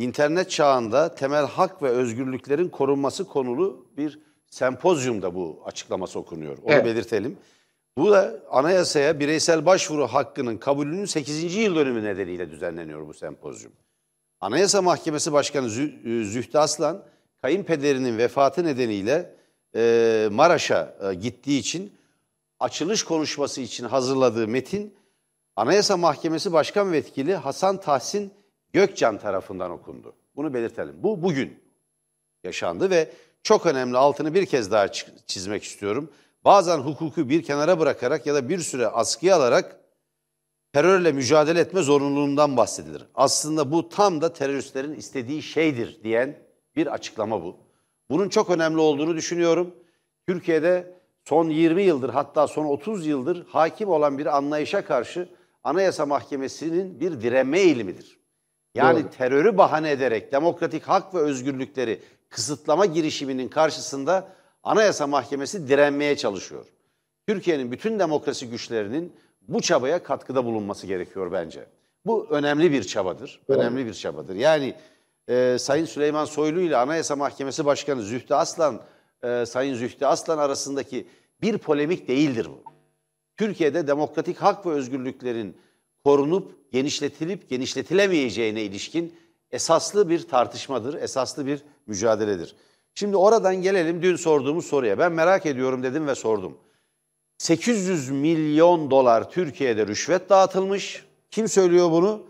internet 0.00 0.50
çağında 0.50 1.14
temel 1.14 1.46
hak 1.46 1.82
ve 1.82 1.88
özgürlüklerin 1.88 2.68
korunması 2.68 3.24
konulu 3.24 3.86
bir 3.96 4.18
sempozyumda 4.50 5.34
bu 5.34 5.62
açıklaması 5.64 6.18
okunuyor. 6.18 6.58
Onu 6.62 6.72
evet. 6.72 6.84
belirtelim. 6.84 7.36
Bu 7.98 8.10
da 8.10 8.40
anayasaya 8.50 9.20
bireysel 9.20 9.66
başvuru 9.66 10.06
hakkının 10.06 10.56
kabulünün 10.56 11.04
8. 11.04 11.54
yıl 11.54 11.76
dönümü 11.76 12.04
nedeniyle 12.04 12.50
düzenleniyor 12.50 13.08
bu 13.08 13.14
sempozyum. 13.14 13.72
Anayasa 14.40 14.82
Mahkemesi 14.82 15.32
Başkanı 15.32 15.66
e, 15.66 16.24
Zühtü 16.24 16.58
Aslan, 16.58 17.04
kayınpederinin 17.42 18.18
vefatı 18.18 18.64
nedeniyle 18.64 19.34
e, 19.76 20.28
Maraş'a 20.32 20.96
e, 21.02 21.14
gittiği 21.14 21.58
için 21.58 21.92
açılış 22.60 23.02
konuşması 23.02 23.60
için 23.60 23.84
hazırladığı 23.84 24.48
metin 24.48 24.94
Anayasa 25.56 25.96
Mahkemesi 25.96 26.52
Başkan 26.52 26.92
Vekili 26.92 27.34
Hasan 27.34 27.80
Tahsin 27.80 28.32
Gökcan 28.72 29.18
tarafından 29.18 29.70
okundu. 29.70 30.14
Bunu 30.36 30.54
belirtelim. 30.54 30.94
Bu 30.98 31.22
bugün 31.22 31.58
yaşandı 32.44 32.90
ve 32.90 33.12
çok 33.42 33.66
önemli 33.66 33.96
altını 33.96 34.34
bir 34.34 34.46
kez 34.46 34.70
daha 34.70 34.88
çizmek 35.26 35.64
istiyorum. 35.64 36.10
Bazen 36.44 36.78
hukuku 36.78 37.28
bir 37.28 37.42
kenara 37.42 37.78
bırakarak 37.78 38.26
ya 38.26 38.34
da 38.34 38.48
bir 38.48 38.58
süre 38.58 38.86
askıya 38.86 39.36
alarak 39.36 39.80
terörle 40.72 41.12
mücadele 41.12 41.60
etme 41.60 41.82
zorunluluğundan 41.82 42.56
bahsedilir. 42.56 43.02
Aslında 43.14 43.72
bu 43.72 43.88
tam 43.88 44.20
da 44.20 44.32
teröristlerin 44.32 44.94
istediği 44.94 45.42
şeydir 45.42 46.00
diyen 46.04 46.38
bir 46.76 46.86
açıklama 46.86 47.42
bu. 47.42 47.56
Bunun 48.10 48.28
çok 48.28 48.50
önemli 48.50 48.80
olduğunu 48.80 49.16
düşünüyorum. 49.16 49.74
Türkiye'de 50.26 51.00
son 51.24 51.48
20 51.48 51.82
yıldır 51.82 52.10
hatta 52.10 52.46
son 52.46 52.64
30 52.64 53.06
yıldır 53.06 53.46
hakim 53.46 53.88
olan 53.88 54.18
bir 54.18 54.36
anlayışa 54.36 54.84
karşı 54.84 55.28
Anayasa 55.64 56.06
Mahkemesi'nin 56.06 57.00
bir 57.00 57.20
direnme 57.20 57.60
eğilimidir. 57.60 58.19
Yani 58.74 59.02
Doğru. 59.02 59.10
terörü 59.10 59.58
bahane 59.58 59.90
ederek 59.90 60.32
demokratik 60.32 60.82
hak 60.82 61.14
ve 61.14 61.18
özgürlükleri 61.18 62.00
kısıtlama 62.28 62.86
girişiminin 62.86 63.48
karşısında 63.48 64.28
Anayasa 64.62 65.06
Mahkemesi 65.06 65.68
direnmeye 65.68 66.16
çalışıyor. 66.16 66.66
Türkiye'nin 67.28 67.72
bütün 67.72 67.98
demokrasi 67.98 68.50
güçlerinin 68.50 69.12
bu 69.48 69.60
çabaya 69.60 70.02
katkıda 70.02 70.44
bulunması 70.44 70.86
gerekiyor 70.86 71.32
bence. 71.32 71.66
Bu 72.06 72.26
önemli 72.30 72.72
bir 72.72 72.84
çabadır. 72.84 73.40
Doğru. 73.48 73.58
Önemli 73.58 73.86
bir 73.86 73.94
çabadır. 73.94 74.34
Yani 74.34 74.74
e, 75.28 75.56
Sayın 75.58 75.84
Süleyman 75.84 76.24
Soylu 76.24 76.60
ile 76.60 76.76
Anayasa 76.76 77.16
Mahkemesi 77.16 77.64
Başkanı 77.64 78.02
Zühtü 78.02 78.34
Aslan, 78.34 78.80
e, 79.22 79.46
Sayın 79.46 79.74
Zühtü 79.74 80.06
Aslan 80.06 80.38
arasındaki 80.38 81.06
bir 81.42 81.58
polemik 81.58 82.08
değildir 82.08 82.46
bu. 82.50 82.62
Türkiye'de 83.36 83.86
demokratik 83.86 84.36
hak 84.36 84.66
ve 84.66 84.70
özgürlüklerin 84.70 85.56
korunup 86.04 86.72
genişletilip 86.72 87.48
genişletilemeyeceğine 87.48 88.62
ilişkin 88.62 89.14
esaslı 89.50 90.08
bir 90.08 90.28
tartışmadır, 90.28 90.94
esaslı 90.94 91.46
bir 91.46 91.62
mücadeledir. 91.86 92.56
Şimdi 92.94 93.16
oradan 93.16 93.56
gelelim 93.56 94.02
dün 94.02 94.16
sorduğumuz 94.16 94.66
soruya. 94.66 94.98
Ben 94.98 95.12
merak 95.12 95.46
ediyorum 95.46 95.82
dedim 95.82 96.06
ve 96.06 96.14
sordum. 96.14 96.58
800 97.38 98.10
milyon 98.10 98.90
dolar 98.90 99.30
Türkiye'de 99.30 99.86
rüşvet 99.86 100.28
dağıtılmış. 100.30 101.04
Kim 101.30 101.48
söylüyor 101.48 101.90
bunu? 101.90 102.22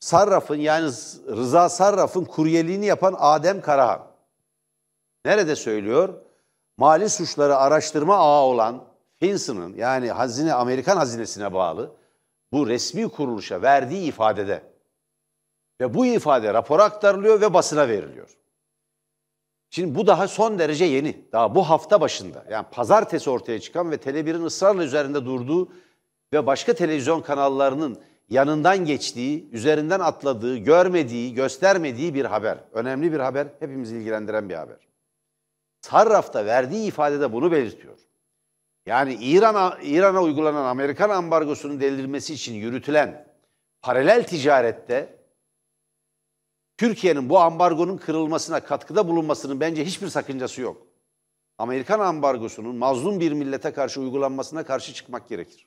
Sarraf'ın 0.00 0.56
yani 0.56 0.86
Rıza 1.28 1.68
Sarraf'ın 1.68 2.24
kuryeliğini 2.24 2.86
yapan 2.86 3.14
Adem 3.18 3.60
Karahan. 3.60 4.06
Nerede 5.24 5.56
söylüyor? 5.56 6.14
Mali 6.76 7.08
suçları 7.08 7.56
araştırma 7.56 8.16
ağı 8.16 8.42
olan 8.42 8.84
FinCEN'ın 9.20 9.74
yani 9.76 10.10
hazine 10.10 10.54
Amerikan 10.54 10.96
hazinesine 10.96 11.54
bağlı 11.54 11.90
bu 12.52 12.68
resmi 12.68 13.08
kuruluşa 13.08 13.62
verdiği 13.62 14.08
ifadede. 14.08 14.62
Ve 15.80 15.94
bu 15.94 16.06
ifade 16.06 16.54
rapora 16.54 16.84
aktarılıyor 16.84 17.40
ve 17.40 17.54
basına 17.54 17.88
veriliyor. 17.88 18.38
Şimdi 19.70 19.94
bu 19.94 20.06
daha 20.06 20.28
son 20.28 20.58
derece 20.58 20.84
yeni. 20.84 21.32
Daha 21.32 21.54
bu 21.54 21.62
hafta 21.62 22.00
başında. 22.00 22.44
Yani 22.50 22.66
pazartesi 22.70 23.30
ortaya 23.30 23.60
çıkan 23.60 23.90
ve 23.90 23.96
Tele1'in 23.96 24.44
ısrarla 24.44 24.84
üzerinde 24.84 25.24
durduğu 25.24 25.68
ve 26.32 26.46
başka 26.46 26.72
televizyon 26.74 27.20
kanallarının 27.20 28.00
yanından 28.28 28.84
geçtiği, 28.84 29.50
üzerinden 29.52 30.00
atladığı, 30.00 30.56
görmediği, 30.56 31.34
göstermediği 31.34 32.14
bir 32.14 32.24
haber. 32.24 32.58
Önemli 32.72 33.12
bir 33.12 33.20
haber, 33.20 33.46
hepimizi 33.60 33.96
ilgilendiren 33.96 34.48
bir 34.48 34.54
haber. 34.54 34.88
Sarraf'ta 35.80 36.46
verdiği 36.46 36.86
ifadede 36.86 37.32
bunu 37.32 37.52
belirtiyor. 37.52 37.98
Yani 38.86 39.14
İran'a 39.14 39.78
İran'a 39.82 40.22
uygulanan 40.22 40.64
Amerikan 40.64 41.10
ambargosunun 41.10 41.80
delirmesi 41.80 42.34
için 42.34 42.54
yürütülen 42.54 43.28
paralel 43.82 44.26
ticarette 44.26 45.18
Türkiye'nin 46.76 47.28
bu 47.28 47.38
ambargonun 47.38 47.96
kırılmasına 47.96 48.60
katkıda 48.60 49.08
bulunmasının 49.08 49.60
bence 49.60 49.84
hiçbir 49.84 50.08
sakıncası 50.08 50.60
yok. 50.60 50.86
Amerikan 51.58 52.00
ambargosunun 52.00 52.76
mazlum 52.76 53.20
bir 53.20 53.32
millete 53.32 53.72
karşı 53.72 54.00
uygulanmasına 54.00 54.64
karşı 54.64 54.94
çıkmak 54.94 55.28
gerekir. 55.28 55.66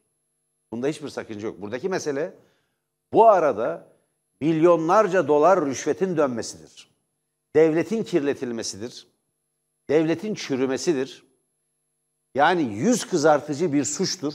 Bunda 0.72 0.88
hiçbir 0.88 1.10
sakınca 1.10 1.48
yok. 1.48 1.62
Buradaki 1.62 1.90
mesele 1.90 2.34
bu 3.14 3.28
arada 3.28 3.88
milyonlarca 4.42 5.28
dolar 5.28 5.66
rüşvetin 5.66 6.18
dönmesidir. 6.18 6.92
Devletin 7.56 8.04
kirletilmesidir. 8.04 9.08
Devletin 9.90 10.36
çürümesidir. 10.36 11.25
Yani 12.36 12.62
yüz 12.62 13.06
kızartıcı 13.06 13.74
bir 13.74 13.84
suçtur. 13.84 14.34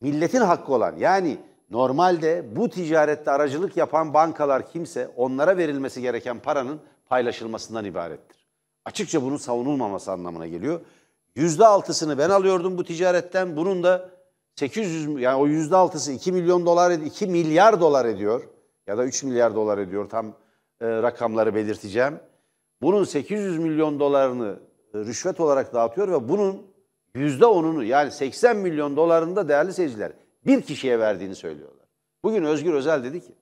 Milletin 0.00 0.40
hakkı 0.40 0.72
olan 0.72 0.96
yani 0.96 1.38
normalde 1.70 2.56
bu 2.56 2.70
ticarette 2.70 3.30
aracılık 3.30 3.76
yapan 3.76 4.14
bankalar 4.14 4.70
kimse 4.72 5.10
onlara 5.16 5.56
verilmesi 5.56 6.02
gereken 6.02 6.38
paranın 6.38 6.80
paylaşılmasından 7.08 7.84
ibarettir. 7.84 8.46
Açıkça 8.84 9.22
bunun 9.22 9.36
savunulmaması 9.36 10.12
anlamına 10.12 10.46
geliyor. 10.46 10.80
Yüzde 11.36 11.66
altısını 11.66 12.18
ben 12.18 12.30
alıyordum 12.30 12.78
bu 12.78 12.84
ticaretten. 12.84 13.56
Bunun 13.56 13.82
da 13.82 14.10
800 14.54 15.20
yani 15.20 15.36
o 15.36 15.46
yüzde 15.46 15.76
altısı 15.76 16.12
2 16.12 16.32
milyon 16.32 16.66
dolar 16.66 16.90
2 16.90 17.26
milyar 17.26 17.80
dolar 17.80 18.04
ediyor 18.04 18.42
ya 18.86 18.98
da 18.98 19.04
3 19.04 19.22
milyar 19.22 19.54
dolar 19.54 19.78
ediyor 19.78 20.08
tam 20.08 20.26
e, 20.26 20.32
rakamları 20.88 21.54
belirteceğim. 21.54 22.20
Bunun 22.82 23.04
800 23.04 23.58
milyon 23.58 24.00
dolarını 24.00 24.60
rüşvet 24.94 25.40
olarak 25.40 25.74
dağıtıyor 25.74 26.08
ve 26.08 26.28
bunun 26.28 26.69
yüzde 27.14 27.46
onunu 27.46 27.84
yani 27.84 28.10
80 28.10 28.56
milyon 28.56 28.96
dolarını 28.96 29.36
da 29.36 29.48
değerli 29.48 29.72
seyirciler 29.72 30.12
bir 30.46 30.62
kişiye 30.62 30.98
verdiğini 30.98 31.34
söylüyorlar. 31.34 31.86
Bugün 32.24 32.44
Özgür 32.44 32.74
Özel 32.74 33.04
dedi 33.04 33.20
ki 33.20 33.34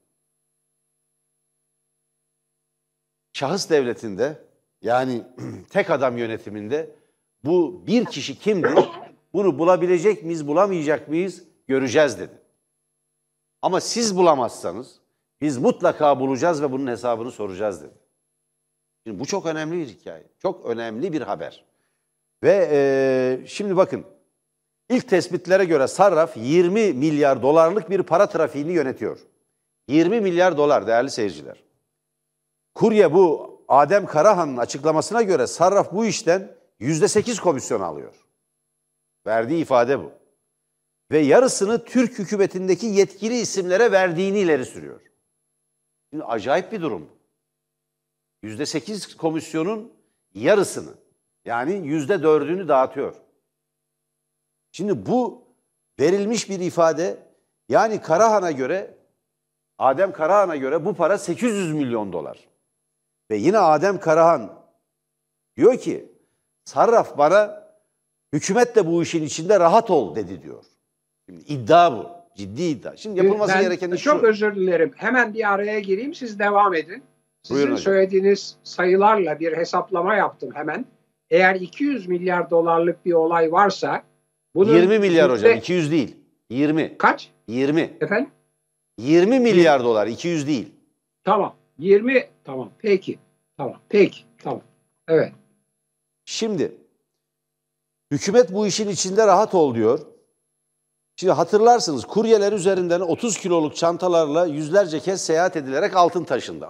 şahıs 3.32 3.70
devletinde 3.70 4.44
yani 4.82 5.22
tek 5.70 5.90
adam 5.90 6.18
yönetiminde 6.18 6.90
bu 7.44 7.86
bir 7.86 8.04
kişi 8.04 8.38
kimdir? 8.38 8.88
Bunu 9.32 9.58
bulabilecek 9.58 10.24
miyiz, 10.24 10.46
bulamayacak 10.46 11.08
mıyız 11.08 11.44
göreceğiz 11.66 12.18
dedi. 12.18 12.42
Ama 13.62 13.80
siz 13.80 14.16
bulamazsanız 14.16 15.00
biz 15.40 15.58
mutlaka 15.58 16.20
bulacağız 16.20 16.62
ve 16.62 16.72
bunun 16.72 16.86
hesabını 16.86 17.30
soracağız 17.30 17.82
dedi. 17.82 17.94
Şimdi 19.06 19.20
bu 19.20 19.26
çok 19.26 19.46
önemli 19.46 19.76
bir 19.76 19.86
hikaye. 19.86 20.26
Çok 20.38 20.66
önemli 20.66 21.12
bir 21.12 21.22
haber. 21.22 21.67
Ve 22.42 22.68
e, 22.72 23.46
şimdi 23.46 23.76
bakın 23.76 24.04
ilk 24.88 25.08
tespitlere 25.08 25.64
göre 25.64 25.88
Sarraf 25.88 26.36
20 26.36 26.92
milyar 26.92 27.42
dolarlık 27.42 27.90
bir 27.90 28.02
para 28.02 28.26
trafiğini 28.26 28.72
yönetiyor. 28.72 29.18
20 29.88 30.20
milyar 30.20 30.56
dolar 30.56 30.86
değerli 30.86 31.10
seyirciler. 31.10 31.64
Kurye 32.74 33.12
bu 33.12 33.58
Adem 33.68 34.06
Karahan'ın 34.06 34.56
açıklamasına 34.56 35.22
göre 35.22 35.46
Sarraf 35.46 35.92
bu 35.92 36.06
işten 36.06 36.56
%8 36.80 37.40
komisyon 37.40 37.80
alıyor. 37.80 38.14
Verdiği 39.26 39.62
ifade 39.62 39.98
bu. 39.98 40.12
Ve 41.10 41.18
yarısını 41.18 41.84
Türk 41.84 42.18
hükümetindeki 42.18 42.86
yetkili 42.86 43.40
isimlere 43.40 43.92
verdiğini 43.92 44.38
ileri 44.38 44.64
sürüyor. 44.64 45.00
Şimdi 46.10 46.24
acayip 46.24 46.72
bir 46.72 46.80
durum. 46.80 47.08
%8 48.44 49.16
komisyonun 49.16 49.92
yarısını 50.34 50.94
yani 51.48 51.72
%4'ünü 51.72 52.68
dağıtıyor. 52.68 53.14
Şimdi 54.72 55.06
bu 55.06 55.44
verilmiş 56.00 56.50
bir 56.50 56.60
ifade 56.60 57.18
yani 57.68 58.00
Karahan'a 58.02 58.50
göre 58.50 58.94
Adem 59.78 60.12
Karahan'a 60.12 60.56
göre 60.56 60.84
bu 60.84 60.94
para 60.94 61.18
800 61.18 61.74
milyon 61.74 62.12
dolar. 62.12 62.48
Ve 63.30 63.36
yine 63.36 63.58
Adem 63.58 64.00
Karahan 64.00 64.64
diyor 65.56 65.78
ki 65.78 66.12
Sarraf 66.64 67.18
bana 67.18 67.68
hükümet 68.32 68.76
de 68.76 68.86
bu 68.86 69.02
işin 69.02 69.22
içinde 69.22 69.60
rahat 69.60 69.90
ol 69.90 70.16
dedi 70.16 70.42
diyor. 70.42 70.64
Şimdi 71.28 71.40
iddia 71.42 71.92
bu. 71.92 72.10
Ciddi 72.36 72.62
iddia. 72.62 72.96
Şimdi 72.96 73.18
yapılması 73.24 73.54
ben 73.54 73.62
gereken 73.62 73.90
iş 73.90 74.02
çok 74.02 74.20
şu. 74.20 74.26
özür 74.26 74.54
dilerim. 74.54 74.92
Hemen 74.96 75.34
bir 75.34 75.52
araya 75.52 75.80
gireyim 75.80 76.14
siz 76.14 76.38
devam 76.38 76.74
edin. 76.74 77.02
Sizin 77.42 77.56
Buyurun 77.56 77.72
hocam. 77.72 77.84
söylediğiniz 77.84 78.56
sayılarla 78.64 79.40
bir 79.40 79.56
hesaplama 79.56 80.14
yaptım 80.14 80.50
hemen. 80.54 80.84
Eğer 81.30 81.54
200 81.54 82.08
milyar 82.08 82.50
dolarlık 82.50 83.06
bir 83.06 83.12
olay 83.12 83.52
varsa 83.52 84.02
bunun 84.54 84.74
20 84.76 84.98
milyar 84.98 85.30
hocam. 85.30 85.50
yüzde- 85.50 85.58
200 85.58 85.90
değil. 85.92 86.16
20. 86.50 86.98
Kaç 86.98 87.30
20. 87.48 87.80
efendim? 88.00 88.30
20 88.98 89.40
milyar 89.40 89.84
dolar. 89.84 90.06
200 90.06 90.46
değil. 90.46 90.68
Tamam. 91.24 91.54
20 91.78 92.28
tamam. 92.44 92.70
Peki. 92.78 93.18
Tamam. 93.56 93.76
Peki. 93.88 94.20
Tamam. 94.42 94.60
Evet. 95.08 95.32
Şimdi 96.24 96.72
hükümet 98.10 98.52
bu 98.52 98.66
işin 98.66 98.88
içinde 98.88 99.26
rahat 99.26 99.54
ol 99.54 99.74
diyor. 99.74 100.00
Şimdi 101.16 101.32
hatırlarsınız 101.32 102.04
kuryeler 102.04 102.52
üzerinden 102.52 103.00
30 103.00 103.38
kiloluk 103.38 103.76
çantalarla 103.76 104.46
yüzlerce 104.46 105.00
kez 105.00 105.20
seyahat 105.24 105.56
edilerek 105.56 105.96
altın 105.96 106.24
taşındı. 106.24 106.66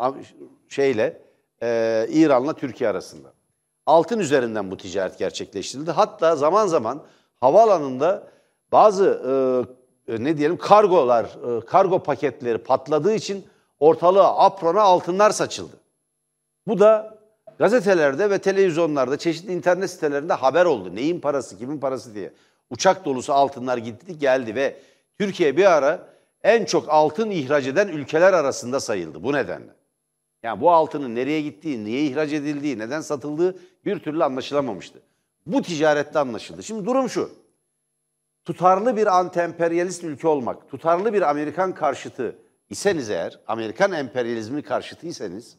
Şeyle 0.69 1.23
e, 1.63 2.07
İran'la 2.11 2.53
Türkiye 2.53 2.91
arasında. 2.91 3.33
Altın 3.89 4.19
üzerinden 4.19 4.71
bu 4.71 4.77
ticaret 4.77 5.19
gerçekleştirildi. 5.19 5.91
Hatta 5.91 6.37
zaman 6.37 6.67
zaman 6.67 7.03
havaalanında 7.41 8.29
bazı 8.73 9.05
e, 10.09 10.15
e, 10.15 10.25
ne 10.25 10.39
diyelim 10.39 10.59
kargolar, 10.59 11.25
e, 11.25 11.67
kargo 11.67 12.03
paketleri 12.03 12.59
patladığı 12.59 13.15
için 13.15 13.47
ortalığa 13.81 14.39
aprona 14.39 14.83
altınlar 14.83 15.31
saçıldı. 15.31 15.77
Bu 16.67 16.79
da 16.79 17.19
gazetelerde 17.59 18.31
ve 18.31 18.39
televizyonlarda, 18.39 19.19
çeşitli 19.19 19.53
internet 19.53 19.91
sitelerinde 19.91 20.33
haber 20.33 20.65
oldu. 20.65 20.95
Neyin 20.95 21.21
parası, 21.21 21.59
kimin 21.59 21.81
parası 21.81 22.15
diye. 22.15 22.33
Uçak 22.71 23.05
dolusu 23.05 23.33
altınlar 23.33 23.79
gitti 23.79 24.19
geldi 24.19 24.55
ve 24.55 24.77
Türkiye 25.19 25.57
bir 25.57 25.73
ara 25.73 26.09
en 26.43 26.65
çok 26.65 26.89
altın 26.89 27.31
ihraç 27.31 27.67
eden 27.67 27.89
ülkeler 27.89 28.33
arasında 28.33 28.81
sayıldı 28.81 29.23
bu 29.23 29.33
nedenle. 29.33 29.78
Yani 30.43 30.61
bu 30.61 30.71
altının 30.71 31.15
nereye 31.15 31.41
gittiği, 31.41 31.85
niye 31.85 32.05
ihraç 32.05 32.33
edildiği, 32.33 32.79
neden 32.79 33.01
satıldığı 33.01 33.59
bir 33.85 33.99
türlü 33.99 34.25
anlaşılamamıştı. 34.25 35.03
Bu 35.47 35.63
ticarette 35.63 36.19
anlaşıldı. 36.19 36.63
Şimdi 36.63 36.87
durum 36.87 37.09
şu. 37.09 37.31
Tutarlı 38.45 38.97
bir 38.97 39.07
anti-emperyalist 39.07 40.07
ülke 40.07 40.29
olmak, 40.29 40.71
tutarlı 40.71 41.13
bir 41.13 41.31
Amerikan 41.31 41.75
karşıtı 41.75 42.37
iseniz 42.71 43.11
eğer, 43.11 43.41
Amerikan 43.47 43.93
emperyalizmi 43.93 44.63
karşıtıysanız, 44.63 45.57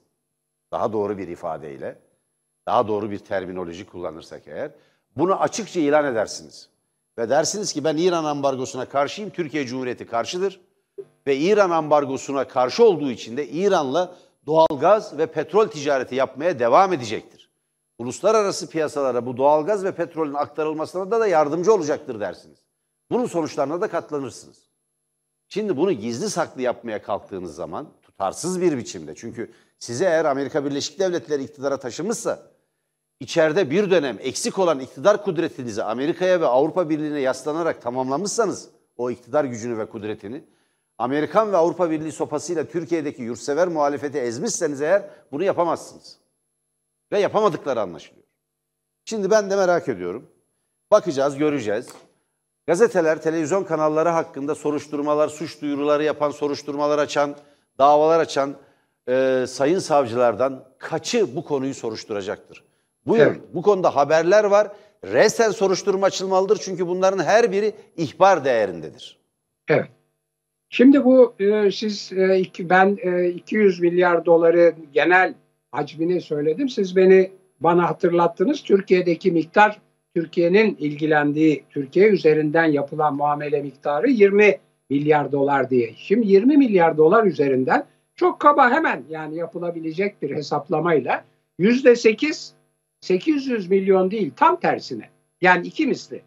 daha 0.72 0.94
doğru 0.94 1.18
bir 1.18 1.28
ifadeyle, 1.28 2.00
daha 2.65 2.88
doğru 2.88 3.12
bir 3.12 3.20
terminoloji 3.20 3.86
kullanırsak 3.86 4.48
eğer, 4.48 4.72
bunu 5.18 5.42
açıkça 5.42 5.80
ilan 5.80 6.06
edersiniz. 6.06 6.70
Ve 7.18 7.30
dersiniz 7.30 7.74
ki 7.74 7.84
ben 7.84 7.98
İran 7.98 8.24
ambargosuna 8.24 8.86
karşıyım, 8.86 9.30
Türkiye 9.30 9.65
Cumhuriyeti 9.65 10.06
karşıdır. 10.06 10.62
Ve 11.28 11.38
İran 11.38 11.70
ambargosuna 11.70 12.48
karşı 12.48 12.84
olduğu 12.84 13.12
için 13.12 13.38
de 13.38 13.48
İran'la 13.48 14.15
doğalgaz 14.50 15.18
ve 15.18 15.26
petrol 15.26 15.68
ticareti 15.68 16.16
yapmaya 16.16 16.60
devam 16.60 16.94
edecektir. 16.94 17.50
Uluslararası 17.98 18.70
piyasalara 18.70 19.26
bu 19.26 19.38
doğalgaz 19.38 19.84
ve 19.84 19.92
petrolün 19.92 20.34
aktarılmasına 20.34 21.12
da, 21.12 21.20
da 21.20 21.28
yardımcı 21.28 21.74
olacaktır 21.74 22.20
dersiniz. 22.20 22.60
Bunun 23.12 23.26
sonuçlarına 23.26 23.82
da 23.82 23.88
katlanırsınız. 23.88 24.70
Şimdi 25.48 25.78
bunu 25.78 25.92
gizli 25.92 26.30
saklı 26.30 26.62
yapmaya 26.62 27.02
kalktığınız 27.02 27.56
zaman 27.56 27.88
tutarsız 28.02 28.62
bir 28.62 28.78
biçimde 28.78 29.16
çünkü 29.16 29.52
size 29.80 30.06
eğer 30.06 30.26
Amerika 30.26 30.66
Birleşik 30.66 31.00
Devletleri 31.00 31.44
iktidara 31.44 31.78
taşımışsa 31.78 32.40
içeride 33.20 33.70
bir 33.70 33.92
dönem 33.92 34.18
eksik 34.20 34.60
olan 34.60 34.80
iktidar 34.80 35.24
kudretinizi 35.24 35.84
Amerika'ya 35.84 36.42
ve 36.42 36.46
Avrupa 36.46 36.90
Birliği'ne 36.90 37.20
yaslanarak 37.20 37.82
tamamlamışsanız 37.82 38.70
o 38.98 39.12
iktidar 39.12 39.46
gücünü 39.46 39.78
ve 39.78 39.86
kudretini 39.86 40.44
Amerikan 41.00 41.52
ve 41.52 41.58
Avrupa 41.58 41.92
Birliği 41.92 42.12
sopasıyla 42.12 42.66
Türkiye'deki 42.66 43.22
yurtsever 43.22 43.68
muhalefeti 43.68 44.18
ezmişseniz 44.18 44.82
eğer 44.82 45.04
bunu 45.32 45.44
yapamazsınız. 45.44 46.18
Ve 47.12 47.20
yapamadıkları 47.20 47.82
anlaşılıyor. 47.82 48.26
Şimdi 49.06 49.32
ben 49.32 49.50
de 49.50 49.56
merak 49.56 49.90
ediyorum. 49.90 50.30
Bakacağız, 50.92 51.38
göreceğiz. 51.38 51.88
Gazeteler, 52.68 53.22
televizyon 53.22 53.64
kanalları 53.64 54.10
hakkında 54.10 54.56
soruşturmalar, 54.56 55.28
suç 55.28 55.62
duyuruları 55.62 56.04
yapan, 56.04 56.32
soruşturmalar 56.32 57.00
açan, 57.00 57.36
davalar 57.78 58.20
açan 58.20 58.56
e, 59.10 59.46
sayın 59.48 59.80
savcılardan 59.80 60.64
kaçı 60.78 61.36
bu 61.36 61.44
konuyu 61.44 61.74
soruşturacaktır? 61.74 62.64
Buyurun. 63.06 63.32
Evet. 63.32 63.42
Bu 63.54 63.62
konuda 63.62 63.96
haberler 63.96 64.44
var. 64.44 64.68
Resen 65.04 65.52
soruşturma 65.52 66.06
açılmalıdır 66.06 66.58
çünkü 66.58 66.88
bunların 66.88 67.24
her 67.24 67.52
biri 67.52 67.76
ihbar 67.98 68.46
değerindedir. 68.46 69.20
Evet. 69.68 69.99
Şimdi 70.70 71.06
bu 71.06 71.34
e, 71.40 71.72
siz 71.72 72.12
e, 72.14 72.44
ben 72.60 72.98
e, 73.04 73.30
200 73.30 73.80
milyar 73.80 74.26
doları 74.26 74.74
genel 74.94 75.34
hacmini 75.72 76.22
söyledim. 76.22 76.70
Siz 76.70 76.96
beni 76.96 77.32
bana 77.60 77.90
hatırlattınız. 77.90 78.64
Türkiye'deki 78.64 79.32
miktar 79.32 79.80
Türkiye'nin 80.16 80.76
ilgilendiği 80.80 81.64
Türkiye 81.70 82.08
üzerinden 82.10 82.66
yapılan 82.66 83.16
muamele 83.16 83.62
miktarı 83.62 84.10
20 84.10 84.58
milyar 84.90 85.32
dolar 85.32 85.70
diye. 85.70 85.94
Şimdi 85.98 86.28
20 86.28 86.58
milyar 86.58 86.98
dolar 86.98 87.26
üzerinden 87.26 87.86
çok 88.16 88.40
kaba 88.40 88.72
hemen 88.72 89.04
yani 89.10 89.36
yapılabilecek 89.36 90.22
bir 90.22 90.36
hesaplamayla 90.36 91.26
yüzde 91.60 91.96
8 91.96 92.54
800 93.02 93.70
milyon 93.70 94.12
değil 94.12 94.32
tam 94.36 94.60
tersine 94.60 95.10
yani 95.42 95.68
iki 95.68 95.88
misli 95.88 96.22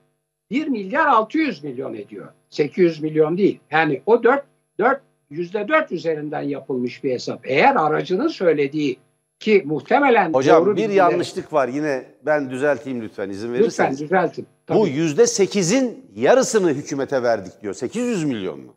1 0.52 0.68
milyar 0.68 1.06
600 1.06 1.64
milyon 1.64 1.94
ediyor. 1.94 2.28
800 2.50 3.02
milyon 3.02 3.38
değil. 3.38 3.60
Yani 3.70 4.02
o 4.06 4.22
4 4.22 4.44
4 4.78 5.00
yüzde 5.30 5.68
4 5.68 5.92
üzerinden 5.92 6.42
yapılmış 6.42 7.04
bir 7.04 7.12
hesap. 7.12 7.40
Eğer 7.46 7.76
aracının 7.76 8.28
söylediği 8.28 8.98
ki 9.38 9.62
muhtemelen 9.66 10.32
Hocam 10.32 10.64
doğru 10.64 10.76
bir 10.76 10.82
bilgileri- 10.82 10.94
yanlışlık 10.96 11.52
var 11.52 11.68
yine 11.68 12.04
ben 12.26 12.50
düzelteyim 12.50 13.02
lütfen 13.02 13.30
izin 13.30 13.48
lütfen 13.48 13.60
verirseniz. 13.62 14.00
düzeltin. 14.00 14.46
Bu 14.68 14.74
Tabii. 14.84 14.90
yüzde 14.90 15.26
sekizin 15.26 16.06
yarısını 16.14 16.70
hükümete 16.70 17.22
verdik 17.22 17.52
diyor. 17.62 17.74
800 17.74 18.24
milyon 18.24 18.60
mu? 18.60 18.74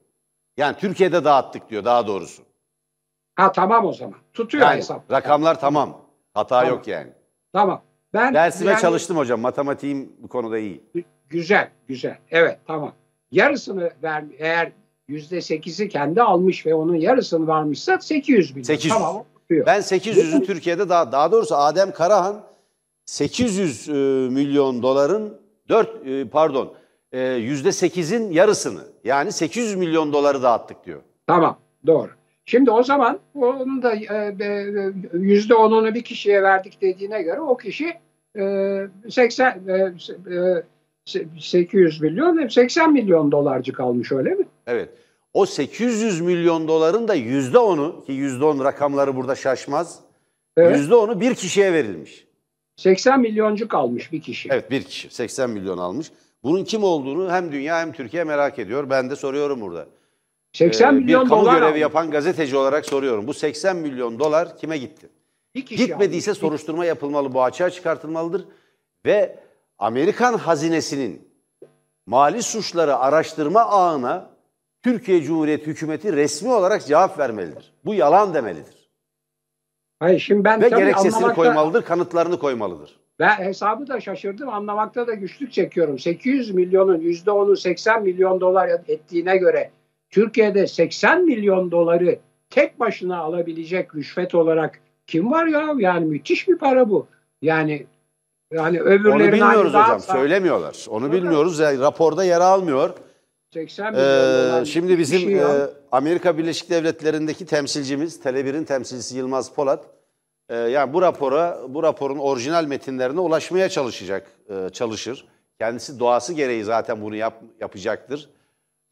Yani 0.58 0.76
Türkiye'de 0.78 1.24
dağıttık 1.24 1.70
diyor 1.70 1.86
daha 1.86 2.08
doğrusu. 2.08 2.44
Ha 3.36 3.52
tamam 3.52 3.86
o 3.86 3.94
zaman. 3.94 4.16
Tutuyor 4.34 4.64
Yani 4.68 4.78
hesap. 4.78 5.12
rakamlar 5.12 5.60
tamam. 5.60 6.02
Hata 6.34 6.60
Tamam. 6.60 6.76
yok 6.76 6.88
yani. 6.88 7.12
Tamam. 7.54 7.82
Ben 8.14 8.34
Dersime 8.34 8.72
yani- 8.72 8.82
çalıştım 8.82 9.18
hocam. 9.18 9.40
Matematiğim 9.42 10.12
bu 10.20 10.28
konuda 10.28 10.58
iyi. 10.58 10.84
Güzel, 11.36 11.70
güzel. 11.88 12.18
Evet, 12.32 12.60
tamam. 12.68 12.94
Yarısını 13.32 13.92
ver, 14.04 14.24
eğer 14.38 14.72
yüzde 15.08 15.42
sekizi 15.42 15.90
kendi 15.90 16.22
almış 16.22 16.66
ve 16.66 16.74
onun 16.76 16.96
yarısını 16.96 17.48
vermişse 17.48 17.98
800 18.02 18.52
milyon. 18.52 18.64
800. 18.64 18.94
Tamam, 18.94 19.26
tutuyor. 19.34 19.66
Ben 19.66 19.80
800'ü 19.80 20.46
Türkiye'de 20.46 20.90
daha 20.90 21.12
daha 21.12 21.32
doğrusu 21.32 21.56
Adem 21.56 21.92
Karahan 21.92 22.44
800 23.06 23.90
e, 23.90 23.92
milyon 24.32 24.84
doların 24.84 25.38
4 25.70 26.08
e, 26.08 26.28
pardon 26.28 26.74
e, 27.12 27.22
yüzde 27.22 27.70
8'in 27.70 28.32
yarısını 28.32 28.82
yani 29.04 29.32
800 29.32 29.76
milyon 29.76 30.14
doları 30.14 30.44
dağıttık 30.44 30.86
diyor. 30.86 31.02
Tamam, 31.28 31.58
doğru. 31.88 32.10
Şimdi 32.46 32.72
o 32.72 32.84
zaman 32.84 33.20
onun 33.36 33.82
da 33.82 33.96
e, 33.96 34.36
e, 34.40 34.92
yüzde 35.14 35.56
onunu 35.56 35.94
bir 35.96 36.04
kişiye 36.04 36.44
verdik 36.44 36.82
dediğine 36.82 37.22
göre 37.22 37.42
o 37.42 37.58
kişi 37.58 37.94
e, 38.38 38.88
80 39.10 39.62
e, 39.68 39.74
e, 40.36 40.64
800 41.06 42.02
milyon 42.02 42.48
80 42.48 42.94
milyon 42.94 43.32
dolarcık 43.32 43.80
almış 43.80 44.12
öyle 44.12 44.30
mi? 44.30 44.46
Evet. 44.68 44.90
O 45.34 45.46
800 45.46 46.22
milyon 46.22 46.68
doların 46.68 47.08
da 47.08 47.14
yüzde 47.14 47.58
onu 47.58 48.06
ki 48.06 48.12
yüzde 48.12 48.46
on 48.46 48.64
rakamları 48.64 49.16
burada 49.16 49.36
şaşmaz. 49.36 50.00
Evet. 50.58 50.78
Yüzde 50.78 50.96
onu 50.96 51.22
bir 51.22 51.36
kişiye 51.36 51.74
verilmiş. 51.74 52.26
80 52.76 53.20
milyoncuk 53.20 53.74
almış 53.74 54.12
bir 54.12 54.22
kişi. 54.22 54.50
Evet 54.52 54.72
bir 54.72 54.84
kişi 54.84 55.10
80 55.16 55.50
milyon 55.50 55.78
almış. 55.78 56.12
Bunun 56.44 56.64
kim 56.64 56.84
olduğunu 56.84 57.32
hem 57.32 57.52
dünya 57.52 57.80
hem 57.80 57.92
Türkiye 57.92 58.24
merak 58.24 58.60
ediyor. 58.60 58.90
Ben 58.90 59.10
de 59.10 59.16
soruyorum 59.16 59.62
burada. 59.62 59.88
80 60.54 60.88
Ee, 60.88 60.92
milyon 60.92 61.24
bir 61.26 61.30
kamu 61.30 61.42
dolar 61.42 61.54
görevi 61.54 61.68
almış. 61.68 61.82
yapan 61.82 62.12
gazeteci 62.12 62.58
olarak 62.58 62.86
soruyorum. 62.86 63.28
Bu 63.28 63.34
80 63.34 63.76
milyon 63.78 64.20
dolar 64.20 64.58
kime 64.58 64.78
gitti? 64.78 65.10
Bir 65.56 65.66
kişi 65.66 65.86
Gitmediyse 65.88 66.32
almış. 66.32 66.40
soruşturma 66.40 66.86
yapılmalı, 66.86 67.34
bu 67.34 67.44
açığa 67.44 67.70
çıkartılmalıdır. 67.70 68.46
Ve 69.06 69.40
Amerikan 69.80 70.34
hazinesinin 70.34 71.28
mali 72.06 72.44
suçları 72.44 72.96
araştırma 72.96 73.60
ağına 73.62 74.30
Türkiye 74.84 75.22
Cumhuriyeti 75.24 75.68
hükümeti 75.68 76.14
resmi 76.14 76.54
olarak 76.54 76.86
cevap 76.86 77.20
vermelidir. 77.20 77.74
Bu 77.86 77.94
yalan 77.94 78.34
demelidir. 78.34 78.90
Hayır 80.00 80.20
şimdi 80.20 80.44
ben 80.44 80.62
Ve 80.62 80.70
gerekçesini 80.70 81.12
anlamakta- 81.16 81.36
koymalıdır, 81.36 81.82
kanıtlarını 81.82 82.40
koymalıdır. 82.40 83.00
Ben 83.20 83.36
hesabı 83.38 83.88
da 83.88 84.02
şaşırdım. 84.02 84.50
Anlamakta 84.50 85.08
da 85.08 85.14
güçlük 85.14 85.52
çekiyorum. 85.52 86.00
800 86.00 86.52
milyonun 86.54 87.00
%10'u 87.00 87.56
80 87.58 88.04
milyon 88.04 88.42
dolar 88.42 88.70
ettiğine 88.88 89.38
göre 89.38 89.72
Türkiye'de 90.10 90.68
80 90.68 91.26
milyon 91.26 91.72
doları 91.72 92.20
tek 92.50 92.80
başına 92.80 93.18
alabilecek 93.18 93.96
rüşvet 93.96 94.36
olarak 94.36 94.80
kim 95.08 95.32
var 95.32 95.46
ya? 95.46 95.74
Yani 95.78 96.06
müthiş 96.06 96.48
bir 96.48 96.58
para 96.58 96.90
bu. 96.90 97.08
Yani 97.42 97.86
yani 98.56 98.82
Onu 98.82 98.90
öbürlerine 98.90 99.32
bilmiyoruz 99.34 99.70
hocam, 99.70 99.74
daha- 99.74 100.00
söylemiyorlar. 100.00 100.86
Onu 100.90 101.12
bilmiyoruz, 101.12 101.60
yani 101.60 101.80
raporda 101.80 102.24
yer 102.24 102.42
almıyor. 102.42 102.90
80 103.54 103.94
milyon 103.94 104.62
Ee, 104.62 104.66
şimdi 104.66 104.98
bizim 105.00 105.20
şey 105.20 105.32
ya. 105.32 105.50
e, 105.56 105.70
Amerika 105.92 106.38
Birleşik 106.38 106.70
Devletleri'ndeki 106.70 107.46
temsilcimiz, 107.46 108.20
Tele1'in 108.24 108.64
temsilcisi 108.64 109.18
Yılmaz 109.18 109.54
Polat, 109.54 109.86
e, 110.50 110.56
yani 110.56 110.94
bu 110.94 111.02
rapora, 111.02 111.60
bu 111.70 111.84
raporun 111.84 112.18
orijinal 112.18 112.66
metinlerine 112.66 113.20
ulaşmaya 113.20 113.70
çalışacak, 113.70 114.28
e, 114.50 114.70
çalışır. 114.70 115.26
Kendisi 115.60 116.00
doğası 116.00 116.34
gereği 116.34 116.64
zaten 116.64 117.02
bunu 117.02 117.16
yap, 117.16 117.34
yapacaktır. 117.62 118.30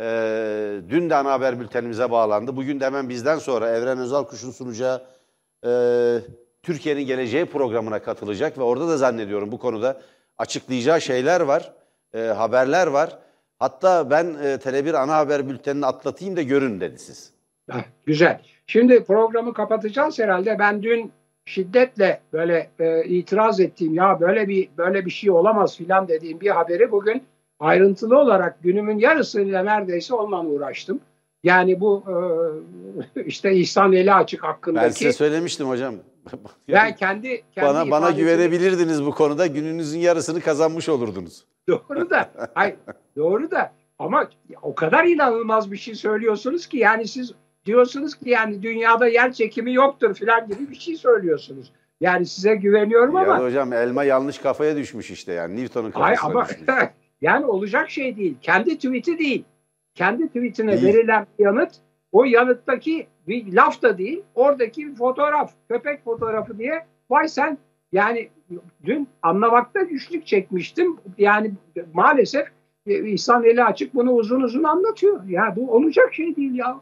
E, 0.01 0.05
dün 0.89 1.09
de 1.09 1.15
ana 1.15 1.31
haber 1.31 1.59
bültenimize 1.59 2.11
bağlandı. 2.11 2.55
Bugün 2.55 2.79
de 2.79 2.85
hemen 2.85 3.09
bizden 3.09 3.37
sonra 3.39 3.69
Evren 3.69 3.97
Özalkuş'un 3.99 4.51
sunacağı 4.51 5.01
e, 5.65 5.69
Türkiye'nin 6.63 7.05
Geleceği 7.05 7.45
programına 7.45 7.99
katılacak 7.99 8.57
ve 8.57 8.63
orada 8.63 8.87
da 8.87 8.97
zannediyorum 8.97 9.51
bu 9.51 9.59
konuda 9.59 10.01
açıklayacağı 10.37 11.01
şeyler 11.01 11.41
var, 11.41 11.73
e, 12.13 12.19
haberler 12.19 12.87
var. 12.87 13.19
Hatta 13.59 14.09
ben 14.09 14.25
e, 14.25 14.55
Tele1 14.55 14.97
ana 14.97 15.15
haber 15.15 15.49
bültenini 15.49 15.85
atlatayım 15.85 16.37
da 16.37 16.41
görün 16.41 16.81
dedi 16.81 16.99
siz. 16.99 17.33
Güzel. 18.05 18.41
Şimdi 18.67 19.03
programı 19.03 19.53
kapatacağız 19.53 20.19
herhalde. 20.19 20.59
Ben 20.59 20.83
dün 20.83 21.11
şiddetle 21.45 22.21
böyle 22.33 22.69
e, 22.79 23.03
itiraz 23.03 23.59
ettiğim 23.59 23.93
ya 23.93 24.19
böyle 24.19 24.47
bir 24.47 24.69
böyle 24.77 25.05
bir 25.05 25.11
şey 25.11 25.31
olamaz 25.31 25.77
filan 25.77 26.07
dediğim 26.07 26.39
bir 26.39 26.49
haberi 26.49 26.91
bugün 26.91 27.23
ayrıntılı 27.59 28.19
olarak 28.19 28.63
günümün 28.63 28.97
yarısıyla 28.97 29.63
neredeyse 29.63 30.15
onunla 30.15 30.45
uğraştım. 30.45 30.99
Yani 31.43 31.79
bu 31.79 32.03
e, 33.15 33.23
işte 33.25 33.53
İhsan 33.53 33.93
Eli 33.93 34.13
Açık 34.13 34.43
Ben 34.43 34.47
hakkındaki 34.47 34.93
size 34.93 35.13
söylemiştim 35.13 35.69
hocam. 35.69 35.95
ben 36.69 36.95
kendi, 36.95 37.43
kendi 37.51 37.67
bana 37.67 37.91
bana 37.91 38.11
güvenebilirdiniz 38.11 39.05
bu 39.05 39.11
konuda. 39.11 39.47
Gününüzün 39.47 39.99
yarısını 39.99 40.41
kazanmış 40.41 40.89
olurdunuz. 40.89 41.45
Doğru 41.67 42.09
da. 42.09 42.31
Hayır, 42.53 42.75
doğru 43.15 43.51
da. 43.51 43.73
Ama 43.99 44.29
o 44.61 44.75
kadar 44.75 45.05
inanılmaz 45.05 45.71
bir 45.71 45.77
şey 45.77 45.95
söylüyorsunuz 45.95 46.67
ki 46.67 46.77
yani 46.77 47.07
siz 47.07 47.31
diyorsunuz 47.65 48.15
ki 48.15 48.29
yani 48.29 48.63
dünyada 48.63 49.07
yer 49.07 49.33
çekimi 49.33 49.73
yoktur 49.73 50.15
falan 50.15 50.47
gibi 50.47 50.69
bir 50.69 50.75
şey 50.75 50.95
söylüyorsunuz. 50.95 51.71
Yani 52.01 52.25
size 52.25 52.55
güveniyorum 52.55 53.15
Ya 53.15 53.21
ama 53.21 53.39
hocam 53.39 53.73
elma 53.73 54.03
yanlış 54.03 54.37
kafaya 54.37 54.75
düşmüş 54.75 55.11
işte 55.11 55.33
yani 55.33 55.61
Newton'un 55.61 55.91
hayır 55.91 56.17
kafasına 56.17 56.73
ama 56.73 56.79
düşmüş. 56.79 56.89
yani 57.21 57.45
olacak 57.45 57.89
şey 57.89 58.17
değil. 58.17 58.35
Kendi 58.41 58.75
tweet'i 58.75 59.19
değil. 59.19 59.43
Kendi 59.95 60.27
tweetine 60.27 60.81
Değil. 60.81 60.83
verilen 60.83 61.27
yanıt 61.39 61.71
o 62.11 62.23
yanıttaki 62.23 63.07
bir 63.27 63.53
laf 63.53 63.81
da 63.81 63.97
değil. 63.97 64.23
Oradaki 64.35 64.87
bir 64.87 64.95
fotoğraf. 64.95 65.53
Köpek 65.69 66.03
fotoğrafı 66.03 66.57
diye 66.57 66.85
vay 67.09 67.27
sen 67.27 67.57
yani 67.91 68.29
dün 68.85 69.07
anlamakta 69.21 69.81
güçlük 69.81 70.27
çekmiştim. 70.27 70.97
Yani 71.17 71.51
maalesef 71.93 72.47
e, 72.87 73.09
İhsan 73.09 73.43
Eli 73.43 73.63
Açık 73.63 73.95
bunu 73.95 74.11
uzun 74.11 74.41
uzun 74.41 74.63
anlatıyor. 74.63 75.23
Ya 75.27 75.53
bu 75.55 75.71
olacak 75.71 76.13
şey 76.13 76.35
değil 76.35 76.55
ya. 76.55 76.79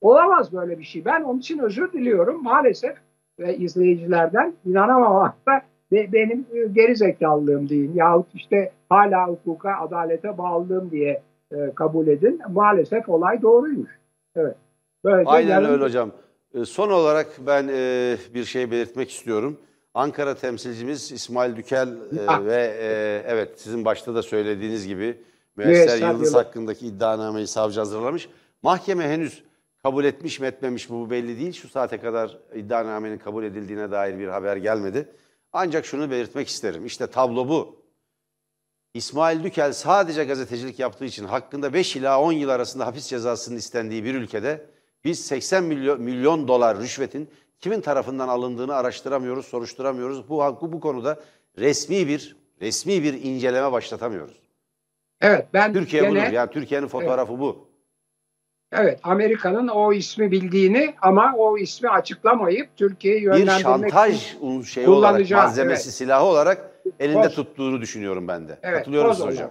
Olamaz 0.00 0.52
böyle 0.52 0.78
bir 0.78 0.84
şey. 0.84 1.04
Ben 1.04 1.22
onun 1.22 1.38
için 1.38 1.58
özür 1.58 1.92
diliyorum. 1.92 2.42
Maalesef 2.42 2.96
ve 3.38 3.56
izleyicilerden 3.56 4.54
inanamamakta 4.66 5.62
ve 5.92 6.12
benim 6.12 6.46
e, 6.52 6.66
geri 6.72 6.96
zekalılığım 6.96 7.68
diyeyim. 7.68 7.92
Yahut 7.94 8.34
işte 8.34 8.72
hala 8.88 9.28
hukuka, 9.28 9.76
adalete 9.80 10.38
bağlılığım 10.38 10.90
diye 10.90 11.22
e, 11.52 11.74
kabul 11.74 12.06
edin. 12.06 12.40
Maalesef 12.52 13.08
olay 13.08 13.42
doğruymuş. 13.42 13.90
Evet. 14.36 14.56
Böylece 15.04 15.30
Aynen 15.30 15.50
yarın- 15.50 15.72
öyle 15.72 15.84
hocam. 15.84 16.10
Ee, 16.54 16.64
Son 16.64 16.90
olarak 16.90 17.26
ben 17.46 17.68
e, 17.72 18.16
bir 18.34 18.44
şey 18.44 18.70
belirtmek 18.70 19.10
istiyorum. 19.10 19.56
Ankara 19.94 20.34
temsilcimiz 20.34 21.12
İsmail 21.12 21.56
Dükel 21.56 21.88
e, 21.88 22.20
Ah. 22.26 22.44
ve 22.44 22.76
e, 22.80 23.22
evet 23.26 23.60
sizin 23.60 23.84
başta 23.84 24.14
da 24.14 24.22
söylediğiniz 24.22 24.86
gibi 24.86 25.18
Müesser 25.56 25.96
Yıldız 25.98 26.02
Yıldız. 26.18 26.34
hakkındaki 26.34 26.86
iddianameyi 26.86 27.46
savcı 27.46 27.80
hazırlamış. 27.80 28.28
Mahkeme 28.62 29.08
henüz 29.08 29.44
kabul 29.82 30.04
etmiş 30.04 30.40
mi 30.40 30.46
etmemiş 30.46 30.90
mi 30.90 30.96
bu 30.96 31.10
belli 31.10 31.38
değil. 31.38 31.52
Şu 31.52 31.68
saate 31.68 31.98
kadar 31.98 32.38
iddianamenin 32.54 33.18
kabul 33.18 33.44
edildiğine 33.44 33.90
dair 33.90 34.18
bir 34.18 34.28
haber 34.28 34.56
gelmedi. 34.56 35.08
Ancak 35.52 35.84
şunu 35.86 36.10
belirtmek 36.10 36.48
isterim. 36.48 36.86
İşte 36.86 37.06
tablo 37.06 37.48
bu. 37.48 37.79
İsmail 38.94 39.44
Dükel 39.44 39.72
sadece 39.72 40.24
gazetecilik 40.24 40.78
yaptığı 40.78 41.04
için 41.04 41.24
hakkında 41.24 41.72
5 41.72 41.96
ila 41.96 42.20
10 42.20 42.32
yıl 42.32 42.48
arasında 42.48 42.86
hapis 42.86 43.06
cezasının 43.06 43.56
istendiği 43.56 44.04
bir 44.04 44.14
ülkede 44.14 44.66
biz 45.04 45.24
80 45.26 45.64
milyon, 45.64 46.00
milyon 46.00 46.48
dolar 46.48 46.78
rüşvetin 46.78 47.30
kimin 47.60 47.80
tarafından 47.80 48.28
alındığını 48.28 48.74
araştıramıyoruz, 48.74 49.46
soruşturamıyoruz. 49.46 50.28
Bu, 50.28 50.58
bu, 50.60 50.72
bu 50.72 50.80
konuda 50.80 51.20
resmi 51.58 52.08
bir 52.08 52.36
resmi 52.60 53.02
bir 53.02 53.14
inceleme 53.22 53.72
başlatamıyoruz. 53.72 54.40
Evet 55.20 55.46
ben 55.52 55.72
Türkiye 55.72 56.02
gene, 56.02 56.10
budur. 56.10 56.32
Yani 56.32 56.50
Türkiye'nin 56.50 56.88
fotoğrafı 56.88 57.38
bu. 57.38 57.70
Evet 58.72 59.00
Amerika'nın 59.02 59.68
o 59.68 59.92
ismi 59.92 60.30
bildiğini 60.30 60.94
ama 61.02 61.34
o 61.36 61.58
ismi 61.58 61.88
açıklamayıp 61.88 62.76
Türkiye'yi 62.76 63.20
Bir 63.20 63.26
yönlendirmek 63.26 63.60
şantaj 63.62 64.26
için 64.26 64.38
un- 64.40 64.62
şeyi 64.62 64.88
olarak, 64.88 65.30
malzemesi, 65.30 65.82
evet. 65.88 65.94
silahı 65.94 66.24
olarak 66.24 66.69
elinde 67.00 67.22
Koz. 67.22 67.34
tuttuğunu 67.34 67.80
düşünüyorum 67.80 68.28
ben 68.28 68.48
de. 68.48 68.58
Evet, 68.62 68.78
Katılıyor 68.78 69.14
hocam? 69.18 69.50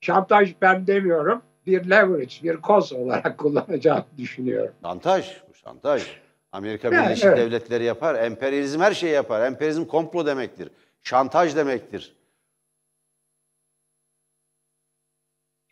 Şantaj 0.00 0.54
ben 0.62 0.86
demiyorum. 0.86 1.42
Bir 1.66 1.90
leverage, 1.90 2.34
bir 2.42 2.56
koz 2.56 2.92
olarak 2.92 3.38
kullanacağını 3.38 4.04
düşünüyorum. 4.18 4.74
Şantaj, 4.82 5.36
bu 5.48 5.54
şantaj. 5.54 6.06
Amerika 6.52 6.88
Yani, 6.94 7.04
Birleşik 7.06 7.24
evet. 7.24 7.38
Devletleri 7.38 7.84
yapar. 7.84 8.14
Emperyalizm 8.14 8.80
her 8.80 8.94
şeyi 8.94 9.12
yapar. 9.12 9.46
Emperyalizm 9.46 9.84
komplo 9.84 10.26
demektir. 10.26 10.70
Şantaj 11.02 11.56
demektir. 11.56 12.16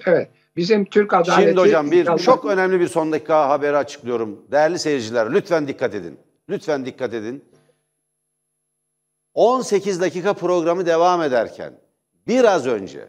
Evet. 0.07 0.29
Bizim 0.57 0.85
Türk 0.85 1.15
adaleti... 1.15 1.43
Şimdi 1.49 1.61
hocam 1.61 1.91
bir 1.91 2.01
inşallah- 2.01 2.19
çok 2.19 2.45
önemli 2.45 2.81
bir 2.81 2.89
son 2.89 3.13
dakika 3.13 3.49
haberi 3.49 3.77
açıklıyorum. 3.77 4.47
Değerli 4.53 4.79
seyirciler 4.79 5.33
lütfen 5.33 5.69
dikkat 5.69 5.95
edin. 5.95 6.19
Lütfen 6.49 6.87
dikkat 6.87 7.15
edin. 7.15 7.45
18 9.37 10.01
dakika 10.01 10.33
programı 10.35 10.87
devam 10.87 11.23
ederken 11.23 11.73
biraz 12.27 12.67
önce 12.67 13.09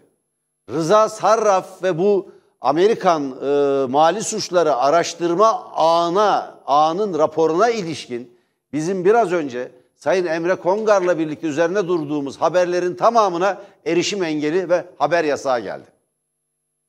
Rıza 0.70 1.10
Sarraf 1.10 1.84
ve 1.84 1.98
bu 1.98 2.32
Amerikan 2.62 3.24
e, 3.42 3.86
mali 3.92 4.24
suçları 4.24 4.76
araştırma 4.76 5.48
ağına, 5.74 6.60
ağının 6.66 7.20
raporuna 7.20 7.70
ilişkin 7.70 8.38
bizim 8.74 9.06
biraz 9.06 9.32
önce 9.32 9.72
Sayın 9.96 10.26
Emre 10.26 10.56
Kongar'la 10.56 11.18
birlikte 11.20 11.48
üzerine 11.48 11.88
durduğumuz 11.88 12.42
haberlerin 12.42 12.96
tamamına 12.96 13.62
erişim 13.86 14.24
engeli 14.24 14.70
ve 14.70 14.86
haber 14.98 15.24
yasağı 15.24 15.60
geldi. 15.60 15.86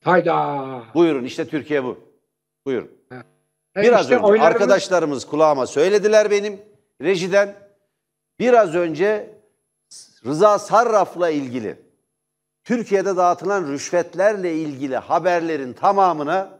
Hayda. 0.05 0.83
Buyurun 0.95 1.25
işte 1.25 1.49
Türkiye 1.49 1.85
bu. 1.85 1.99
Buyurun. 2.67 2.91
E 3.77 3.83
Biraz 3.83 4.03
işte 4.03 4.15
önce 4.15 4.25
oylarımız- 4.27 4.47
arkadaşlarımız 4.47 5.25
kulağıma 5.27 5.67
söylediler 5.67 6.31
benim 6.31 6.61
rejiden. 7.03 7.68
Biraz 8.39 8.75
önce 8.75 9.31
Rıza 10.27 10.59
Sarraf'la 10.59 11.31
ilgili 11.31 11.77
Türkiye'de 12.65 13.17
dağıtılan 13.17 13.73
rüşvetlerle 13.73 14.55
ilgili 14.55 14.97
haberlerin 14.97 15.73
tamamına 15.73 16.59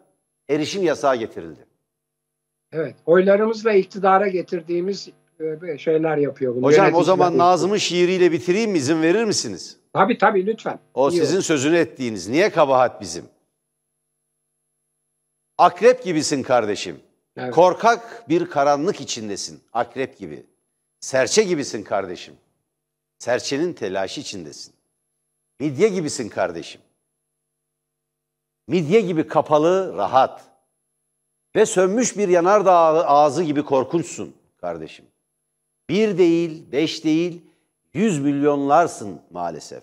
erişim 0.49 0.83
yasağı 0.83 1.17
getirildi. 1.17 1.67
Evet. 2.73 2.97
Oylarımızla 3.07 3.73
iktidara 3.73 4.29
getirdiğimiz 4.29 5.09
e, 5.69 5.79
şeyler 5.79 6.17
yapıyor 6.17 6.57
bunu. 6.57 6.65
Hocam 6.67 6.95
o 6.95 7.03
zaman. 7.05 7.39
Nazım'ın 7.39 7.77
şiiriyle 7.77 8.33
bitireyim 8.33 8.71
mi? 8.71 8.79
İzin 8.79 9.03
verir 9.03 9.25
misiniz? 9.25 9.77
Tabii 9.93 10.19
tabii 10.19 10.47
lütfen. 10.47 10.79
O 10.95 11.11
İyi 11.11 11.21
sizin 11.21 11.37
olur. 11.37 11.43
sözünü 11.45 11.77
ettiğiniz. 11.77 12.29
Niye 12.29 12.51
kabahat 12.51 13.01
bizim? 13.01 13.25
Akrep 15.59 16.05
gibisin 16.05 16.43
kardeşim. 16.43 17.01
Evet. 17.37 17.55
Korkak 17.55 18.29
bir 18.29 18.51
karanlık 18.51 19.01
içindesin. 19.01 19.61
Akrep 19.73 20.19
gibi. 20.19 20.47
Serçe 21.01 21.43
gibisin 21.43 21.83
kardeşim. 21.83 22.35
Serçenin 23.19 23.73
telaşı 23.73 24.21
içindesin. 24.21 24.75
Midye 25.61 25.89
gibisin 25.89 26.29
kardeşim. 26.29 26.81
Midye 28.69 29.01
gibi 29.01 29.29
kapalı, 29.29 29.97
rahat. 29.97 30.45
Ve 31.57 31.67
sönmüş 31.67 32.17
bir 32.17 32.29
yanardağ 32.29 32.75
ağzı 33.07 33.43
gibi 33.43 33.65
korkunçsun 33.65 34.35
kardeşim. 34.61 35.05
Bir 35.89 36.19
değil, 36.19 36.73
beş 36.73 37.05
değil, 37.05 37.43
yüz 37.95 38.19
milyonlarsın 38.19 39.23
maalesef. 39.31 39.83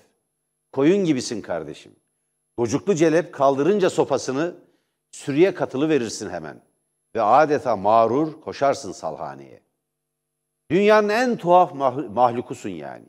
Koyun 0.72 1.06
gibisin 1.06 1.42
kardeşim. 1.42 1.96
Gocuklu 2.58 2.96
celep 2.96 3.34
kaldırınca 3.34 3.90
sopasını 3.90 4.56
sürüye 5.12 5.54
katılı 5.54 5.90
verirsin 5.90 6.30
hemen. 6.30 6.62
Ve 7.16 7.22
adeta 7.22 7.76
mağrur 7.76 8.42
koşarsın 8.42 8.92
salhaneye. 8.92 9.65
Dünyanın 10.72 11.10
en 11.10 11.38
tuhaf 11.38 11.72
mah- 11.72 12.10
mahlukusun 12.10 12.70
yani. 12.70 13.06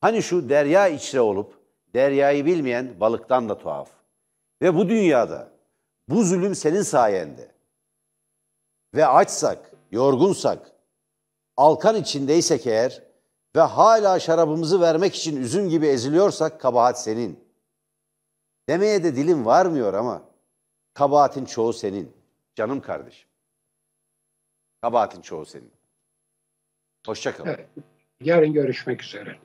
Hani 0.00 0.22
şu 0.22 0.48
derya 0.48 0.88
içre 0.88 1.20
olup 1.20 1.60
deryayı 1.94 2.46
bilmeyen 2.46 3.00
balıktan 3.00 3.48
da 3.48 3.58
tuhaf. 3.58 3.90
Ve 4.62 4.74
bu 4.74 4.88
dünyada 4.88 5.48
bu 6.08 6.24
zulüm 6.24 6.54
senin 6.54 6.82
sayende. 6.82 7.50
Ve 8.94 9.06
açsak, 9.06 9.72
yorgunsak, 9.90 10.72
alkan 11.56 11.96
içindeysek 11.96 12.66
eğer 12.66 13.02
ve 13.56 13.60
hala 13.60 14.20
şarabımızı 14.20 14.80
vermek 14.80 15.14
için 15.14 15.36
üzüm 15.36 15.68
gibi 15.68 15.86
eziliyorsak 15.86 16.60
kabahat 16.60 17.02
senin. 17.02 17.44
Demeye 18.68 19.04
de 19.04 19.16
dilim 19.16 19.46
varmıyor 19.46 19.94
ama 19.94 20.22
kabahatin 20.94 21.44
çoğu 21.44 21.72
senin. 21.72 22.12
Canım 22.54 22.80
kardeşim. 22.80 23.28
Kabahatin 24.82 25.20
çoğu 25.20 25.46
senin. 25.46 25.79
Hoşça 27.06 27.36
kalın. 27.36 27.48
Evet. 27.48 27.68
Yarın 28.20 28.52
görüşmek 28.52 29.02
üzere. 29.02 29.38